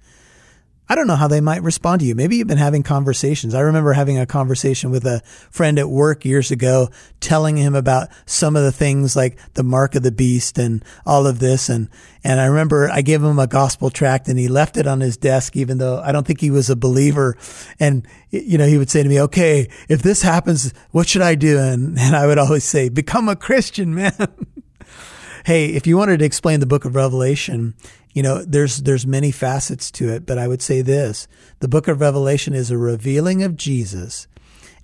I 0.92 0.96
don't 0.96 1.08
know 1.08 1.16
how 1.16 1.30
they 1.30 1.40
might 1.40 1.64
respond 1.64 2.02
to 2.02 2.06
you. 2.06 2.16
Maybe 2.16 2.36
you've 2.36 2.50
been 2.50 2.58
having 2.58 2.84
conversations. 2.84 3.56
I 3.56 3.62
remember 3.62 3.94
having 3.94 4.20
a 4.20 4.26
conversation 4.26 4.92
with 4.92 5.06
a 5.06 5.22
friend 5.50 5.80
at 5.80 5.90
work 5.90 6.26
years 6.26 6.52
ago, 6.52 6.90
telling 7.22 7.56
him 7.56 7.76
about 7.76 8.10
some 8.26 8.58
of 8.58 8.64
the 8.64 8.74
things 8.74 9.16
like 9.16 9.40
the 9.54 9.64
mark 9.64 9.96
of 9.96 10.04
the 10.04 10.12
beast 10.12 10.58
and 10.58 10.84
all 11.06 11.28
of 11.28 11.40
this. 11.40 11.70
And, 11.70 11.88
and 12.26 12.42
I 12.42 12.48
remember 12.48 12.90
I 12.92 13.04
gave 13.04 13.24
him 13.24 13.40
a 13.40 13.48
gospel 13.48 13.90
tract 13.90 14.28
and 14.28 14.38
he 14.38 14.50
left 14.50 14.76
it 14.76 14.86
on 14.86 15.00
his 15.00 15.16
desk, 15.16 15.56
even 15.56 15.78
though 15.78 16.02
I 16.02 16.12
don't 16.12 16.28
think 16.28 16.42
he 16.42 16.52
was 16.52 16.70
a 16.70 16.76
believer. 16.76 17.38
And, 17.80 18.06
you 18.30 18.58
know, 18.58 18.68
he 18.68 18.78
would 18.78 18.90
say 18.90 19.02
to 19.02 19.08
me, 19.08 19.22
okay, 19.22 19.70
if 19.88 20.02
this 20.02 20.22
happens, 20.24 20.74
what 20.90 21.08
should 21.08 21.22
I 21.22 21.36
do? 21.36 21.58
And, 21.58 21.98
and 21.98 22.18
I 22.18 22.28
would 22.28 22.38
always 22.38 22.66
say, 22.66 22.90
become 22.90 23.30
a 23.30 23.38
Christian, 23.38 23.96
man. 23.96 24.12
hey, 25.46 25.68
if 25.68 25.88
you 25.88 25.96
wanted 25.96 26.20
to 26.20 26.26
explain 26.26 26.60
the 26.60 26.66
book 26.66 26.84
of 26.84 26.96
Revelation, 26.96 27.76
you 28.14 28.24
know, 28.24 28.44
there's 28.44 28.78
there's 28.84 29.08
many 29.08 29.32
facets 29.32 29.90
to 29.92 30.10
it, 30.10 30.26
but 30.26 30.38
I 30.38 30.48
would 30.48 30.62
say 30.62 30.82
this. 30.82 31.28
The 31.60 31.68
book 31.68 31.88
of 31.88 32.02
Revelation 32.02 32.54
is 32.54 32.72
a 32.72 32.78
revealing 32.78 33.44
of 33.44 33.56
Jesus, 33.56 34.28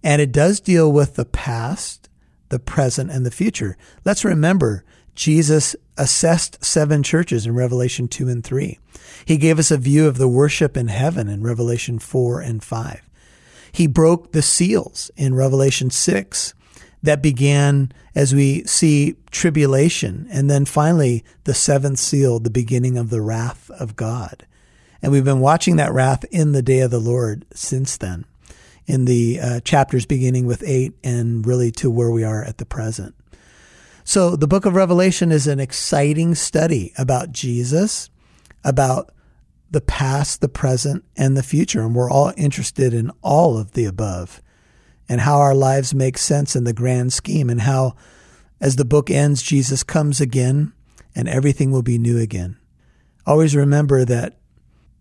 and 0.04 0.22
it 0.22 0.32
does 0.32 0.60
deal 0.60 0.92
with 0.92 1.16
the 1.16 1.26
past, 1.26 2.10
the 2.50 2.60
present, 2.60 3.12
and 3.12 3.26
the 3.26 3.32
future. 3.32 3.78
Let's 4.06 4.24
remember 4.24 4.84
Jesus 5.16 5.76
assessed 5.98 6.64
seven 6.64 7.04
churches 7.04 7.46
in 7.46 7.56
Revelation 7.56 8.08
2 8.08 8.30
and 8.30 8.44
3. 8.44 8.78
He 9.26 9.38
gave 9.38 9.58
us 9.58 9.72
a 9.72 9.78
view 9.78 10.08
of 10.08 10.18
the 10.18 10.28
worship 10.28 10.78
in 10.78 10.88
heaven 10.90 11.28
in 11.28 11.42
Revelation 11.42 11.98
4 11.98 12.42
and 12.42 12.64
5. 12.64 13.10
He 13.72 13.88
broke 13.88 14.32
the 14.32 14.44
seals 14.44 15.12
in 15.18 15.34
Revelation 15.34 15.90
6 15.90 16.54
that 17.04 17.22
began 17.22 17.92
as 18.16 18.34
we 18.34 18.64
see 18.64 19.16
tribulation 19.32 20.28
and 20.32 20.50
then 20.50 20.66
finally 20.66 21.24
the 21.44 21.54
seventh 21.54 22.00
seal, 22.00 22.40
the 22.40 22.50
beginning 22.50 22.98
of 22.98 23.10
the 23.10 23.22
wrath 23.22 23.70
of 23.72 23.96
God. 23.96 24.46
And 25.02 25.12
we've 25.12 25.24
been 25.24 25.40
watching 25.40 25.76
that 25.76 25.94
wrath 25.94 26.26
in 26.32 26.54
the 26.54 26.64
day 26.64 26.80
of 26.80 26.92
the 26.92 27.00
Lord 27.00 27.46
since 27.54 27.98
then, 27.98 28.26
in 28.88 29.06
the 29.06 29.40
uh, 29.40 29.60
chapters 29.60 30.06
beginning 30.06 30.48
with 30.48 30.64
eight 30.66 30.94
and 31.04 31.46
really 31.46 31.72
to 31.74 31.92
where 31.92 32.12
we 32.12 32.24
are 32.24 32.44
at 32.44 32.58
the 32.58 32.66
present. 32.66 33.14
So 34.04 34.36
the 34.36 34.48
book 34.48 34.66
of 34.66 34.74
Revelation 34.74 35.32
is 35.32 35.48
an 35.48 35.60
exciting 35.60 36.34
study 36.34 36.94
about 36.98 37.32
Jesus, 37.32 38.10
about 38.64 39.12
the 39.70 39.82
past, 39.82 40.42
the 40.42 40.50
present, 40.50 41.04
and 41.16 41.36
the 41.36 41.44
future. 41.44 41.82
And 41.82 41.94
we're 41.94 42.10
all 42.10 42.34
interested 42.38 42.94
in 42.94 43.12
all 43.22 43.58
of 43.58 43.74
the 43.74 43.86
above 43.86 44.42
and 45.10 45.22
how 45.22 45.40
our 45.40 45.56
lives 45.56 45.94
make 45.94 46.18
sense 46.18 46.56
in 46.56 46.64
the 46.64 46.74
grand 46.74 47.14
scheme, 47.14 47.50
and 47.50 47.62
how, 47.62 47.96
as 48.60 48.76
the 48.76 48.86
book 48.86 49.10
ends, 49.10 49.42
Jesus 49.42 49.84
comes 49.84 50.20
again 50.20 50.74
and 51.16 51.28
everything 51.28 51.72
will 51.72 51.82
be 51.82 51.98
new 51.98 52.20
again. 52.20 52.58
Always 53.26 53.56
remember 53.56 54.06
that 54.06 54.38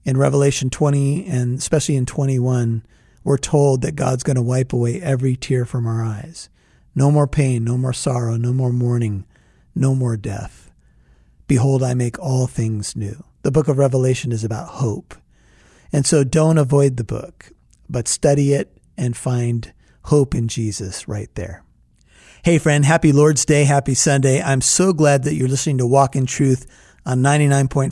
in 0.05 0.16
Revelation 0.16 0.71
20 0.71 1.27
and 1.27 1.59
especially 1.59 1.97
in 1.97 2.07
21, 2.07 2.87
we're 3.23 3.37
told 3.37 3.83
that 3.83 3.97
God's 3.97 4.23
going 4.23 4.37
to 4.37 4.42
wipe 4.42 4.73
away 4.73 5.01
every 5.03 5.37
tear 5.37 5.64
from 5.64 5.87
our 5.87 6.03
eyes. 6.03 6.49
No 6.95 7.11
more 7.11 7.27
pain, 7.27 7.64
no 7.64 7.77
more 7.77 7.92
sorrow, 7.92 8.37
no 8.37 8.53
more 8.53 8.73
mourning, 8.73 9.27
no 9.75 9.95
more 9.95 10.16
death. 10.16 10.71
Behold, 11.47 11.83
I 11.83 11.95
make 11.95 12.19
all 12.19 12.47
things 12.47 12.97
new. 12.97 13.25
The 13.42 13.51
book 13.51 13.69
of 13.69 13.79
Revelation 13.79 14.33
is 14.33 14.42
about 14.42 14.69
hope. 14.69 15.14
And 15.92 16.07
so 16.07 16.25
don't 16.25 16.59
avoid 16.59 16.97
the 16.97 17.05
book, 17.05 17.53
but 17.88 18.09
study 18.09 18.55
it 18.55 18.77
and 18.97 19.16
find 19.16 19.73
hope 20.07 20.35
in 20.35 20.49
Jesus 20.49 21.09
right 21.09 21.33
there. 21.35 21.62
Hey, 22.45 22.59
friend, 22.59 22.85
happy 22.85 23.11
Lord's 23.11 23.45
Day. 23.45 23.64
Happy 23.64 23.95
Sunday. 23.95 24.40
I'm 24.40 24.61
so 24.61 24.92
glad 24.92 25.25
that 25.25 25.35
you're 25.35 25.49
listening 25.49 25.79
to 25.79 25.87
Walk 25.87 26.14
in 26.14 26.27
Truth 26.27 26.66
on 27.05 27.19
99.5 27.19 27.90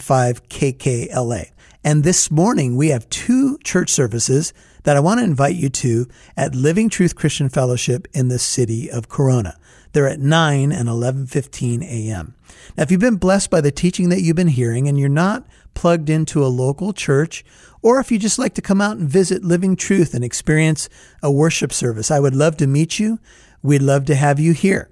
KKLA. 0.48 1.50
And 1.82 2.04
this 2.04 2.30
morning 2.30 2.76
we 2.76 2.88
have 2.88 3.10
two 3.10 3.58
church 3.64 3.90
services 3.90 4.54
that 4.84 4.96
I 4.96 5.00
want 5.00 5.18
to 5.18 5.24
invite 5.24 5.56
you 5.56 5.68
to 5.70 6.06
at 6.36 6.54
Living 6.54 6.88
Truth 6.88 7.16
Christian 7.16 7.48
Fellowship 7.48 8.06
in 8.12 8.28
the 8.28 8.38
city 8.38 8.88
of 8.90 9.08
Corona. 9.08 9.58
They're 9.92 10.08
at 10.08 10.20
9 10.20 10.72
and 10.72 10.88
11:15 10.88 11.82
a.m. 11.82 12.34
Now, 12.76 12.82
if 12.84 12.90
you've 12.90 13.00
been 13.00 13.16
blessed 13.16 13.50
by 13.50 13.60
the 13.60 13.70
teaching 13.70 14.08
that 14.10 14.22
you've 14.22 14.36
been 14.36 14.48
hearing 14.48 14.88
and 14.88 14.98
you're 14.98 15.08
not 15.08 15.46
plugged 15.74 16.08
into 16.08 16.44
a 16.44 16.48
local 16.48 16.92
church, 16.92 17.44
or 17.84 18.00
if 18.00 18.10
you 18.10 18.18
just 18.18 18.38
like 18.38 18.54
to 18.54 18.62
come 18.62 18.80
out 18.80 18.96
and 18.96 19.06
visit 19.06 19.44
Living 19.44 19.76
Truth 19.76 20.14
and 20.14 20.24
experience 20.24 20.88
a 21.22 21.30
worship 21.30 21.70
service, 21.70 22.10
I 22.10 22.18
would 22.18 22.34
love 22.34 22.56
to 22.56 22.66
meet 22.66 22.98
you. 22.98 23.18
We'd 23.62 23.82
love 23.82 24.06
to 24.06 24.14
have 24.14 24.40
you 24.40 24.54
here. 24.54 24.90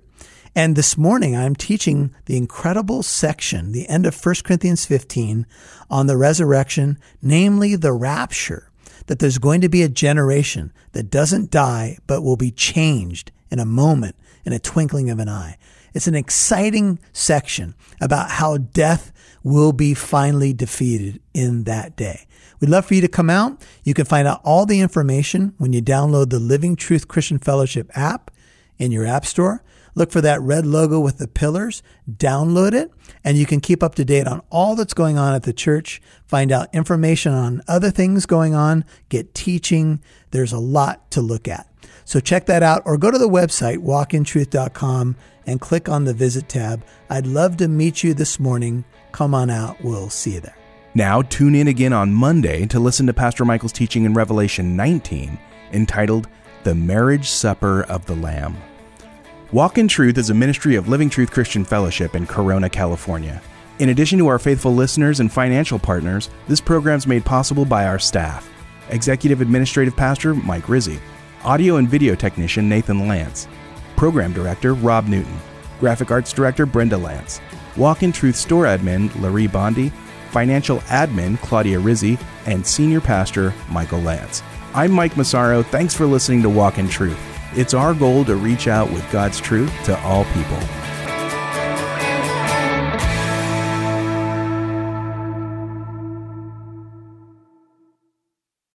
And 0.55 0.77
this 0.77 0.99
morning 0.99 1.35
I'm 1.35 1.57
teaching 1.57 2.15
the 2.27 2.37
incredible 2.37 3.03
section, 3.03 3.73
the 3.73 3.89
end 3.89 4.05
of 4.05 4.23
1 4.23 4.35
Corinthians 4.45 4.85
15 4.85 5.47
on 5.89 6.07
the 6.07 6.19
resurrection, 6.19 6.99
namely 7.23 7.77
the 7.77 7.95
rapture, 7.95 8.71
that 9.07 9.21
there's 9.21 9.39
going 9.39 9.63
to 9.63 9.71
be 9.71 9.83
a 9.83 9.89
generation 9.89 10.71
that 10.93 11.11
doesn't 11.11 11.51
die, 11.51 11.97
but 12.07 12.21
will 12.21 12.37
be 12.37 12.51
changed 12.51 13.33
in 13.51 13.59
a 13.59 13.65
moment, 13.65 14.17
in 14.45 14.53
a 14.53 14.59
twinkling 14.59 15.09
of 15.09 15.19
an 15.19 15.31
eye. 15.31 15.57
It's 15.95 16.09
an 16.09 16.15
exciting 16.15 16.99
section 17.15 17.75
about 18.03 18.33
how 18.33 18.59
death 18.59 19.13
will 19.43 19.73
be 19.73 19.95
finally 19.95 20.53
defeated 20.53 21.23
in 21.33 21.65
that 21.65 21.97
day. 21.97 22.27
We'd 22.63 22.71
love 22.71 22.87
for 22.87 22.95
you 22.95 23.01
to 23.01 23.09
come 23.09 23.29
out. 23.29 23.61
You 23.83 23.93
can 23.93 24.05
find 24.05 24.29
out 24.29 24.41
all 24.45 24.67
the 24.67 24.81
information 24.81 25.53
when 25.59 25.73
you 25.73 25.83
download 25.83 26.31
the 26.31 26.39
Living 26.39 26.77
Truth 26.77 27.09
Christian 27.09 27.41
Fellowship 27.41 27.91
app 27.99 28.31
in 28.79 28.93
your 28.93 29.05
app 29.05 29.27
store. 29.27 29.65
Look 29.97 30.13
for 30.13 30.21
that 30.21 30.41
red 30.41 30.65
logo 30.65 31.01
with 31.01 31.19
the 31.19 31.27
pillars, 31.27 31.83
download 32.09 32.73
it, 32.73 32.93
and 33.25 33.37
you 33.37 33.47
can 33.47 33.61
keep 33.61 33.83
up 33.83 33.97
to 33.97 34.05
date 34.05 34.29
on 34.29 34.43
all 34.49 34.77
that's 34.77 34.95
going 34.95 35.19
on 35.19 35.35
at 35.35 35.43
the 35.43 35.53
church, 35.53 36.01
find 36.25 36.53
out 36.53 36.73
information 36.73 37.33
on 37.33 37.63
other 37.67 37.91
things 37.91 38.27
going 38.27 38.55
on, 38.55 38.85
get 39.09 39.35
teaching. 39.35 40.01
There's 40.31 40.53
a 40.53 40.61
lot 40.61 41.11
to 41.11 41.21
look 41.21 41.49
at. 41.49 41.69
So 42.05 42.21
check 42.21 42.47
that 42.47 42.63
out 42.63 42.83
or 42.85 42.97
go 42.97 43.11
to 43.11 43.19
the 43.19 43.29
website, 43.29 43.79
walkintruth.com, 43.79 45.17
and 45.47 45.61
click 45.61 45.89
on 45.89 46.05
the 46.05 46.15
visit 46.15 46.49
tab. 46.49 46.85
I'd 47.11 47.27
love 47.27 47.57
to 47.57 47.67
meet 47.67 48.05
you 48.05 48.15
this 48.15 48.39
morning. 48.39 48.85
Come 49.11 49.35
on 49.35 49.51
out. 49.51 49.83
We'll 49.83 50.11
see 50.11 50.35
you 50.35 50.41
there. 50.41 50.62
Now, 50.95 51.23
tune 51.23 51.55
in 51.55 51.69
again 51.69 51.95
on 51.95 52.13
Monday 52.13 52.67
to 52.67 52.79
listen 52.79 53.07
to 53.07 53.15
Pastor 53.15 53.47
Michael's 53.47 53.73
teaching 53.73 54.05
in 54.05 54.13
Revelation 54.13 54.77
19 54.77 55.39
entitled 55.73 56.29
The 56.65 56.75
Marriage 56.75 57.31
Supper 57.31 57.85
of 57.85 58.05
the 58.05 58.15
Lamb. 58.15 58.59
Walk 59.53 59.79
in 59.79 59.89
Truth 59.89 60.19
is 60.19 60.29
a 60.29 60.35
ministry 60.35 60.77
of 60.77 60.89
Living 60.89 61.09
Truth 61.09 61.31
Christian 61.31 61.65
Fellowship 61.65 62.15
in 62.15 62.27
Corona, 62.27 62.69
California. 62.69 63.41
In 63.79 63.89
addition 63.89 64.19
to 64.19 64.27
our 64.27 64.39
faithful 64.39 64.75
listeners 64.75 65.21
and 65.21 65.33
financial 65.33 65.79
partners, 65.79 66.29
this 66.47 66.61
program 66.61 66.99
is 66.99 67.07
made 67.07 67.25
possible 67.25 67.65
by 67.65 67.87
our 67.87 67.99
staff. 67.99 68.51
Executive 68.91 69.41
Administrative 69.41 69.97
Pastor 69.97 70.35
Mike 70.35 70.69
Rizzi, 70.69 71.01
Audio 71.43 71.77
and 71.77 71.89
Video 71.89 72.15
Technician 72.15 72.69
Nathan 72.69 73.09
Lance, 73.09 73.49
Program 73.97 74.35
Director 74.35 74.75
Rob 74.75 75.07
Newton, 75.07 75.39
Graphic 75.81 76.11
Arts 76.11 76.35
Director 76.35 76.67
Brenda 76.67 76.99
Lance, 76.99 77.41
Walk 77.79 78.03
in 78.03 78.13
Truth 78.13 78.37
Store 78.37 78.65
Admin 78.65 79.11
Larry 79.23 79.47
Bondi, 79.47 79.91
Financial 80.33 80.79
Admin 80.81 81.39
Claudia 81.41 81.79
Rizzi, 81.79 82.19
and 82.47 82.67
Senior 82.67 83.03
Pastor 83.03 83.53
Michael 83.71 84.01
Lance. 84.01 84.43
I'm 84.75 84.91
Mike 84.91 85.17
Massaro. 85.17 85.63
Thanks 85.63 85.95
for 85.95 86.07
listening 86.07 86.41
to 86.43 86.49
Walk 86.49 86.79
in 86.79 86.89
Truth. 86.89 87.21
It's 87.55 87.75
our 87.75 87.93
goal 87.93 88.25
to 88.25 88.37
reach 88.37 88.67
out 88.67 88.91
with 88.91 89.09
God's 89.13 89.39
truth 89.39 89.71
to 89.85 89.99
all 90.01 90.25
people. 90.33 90.59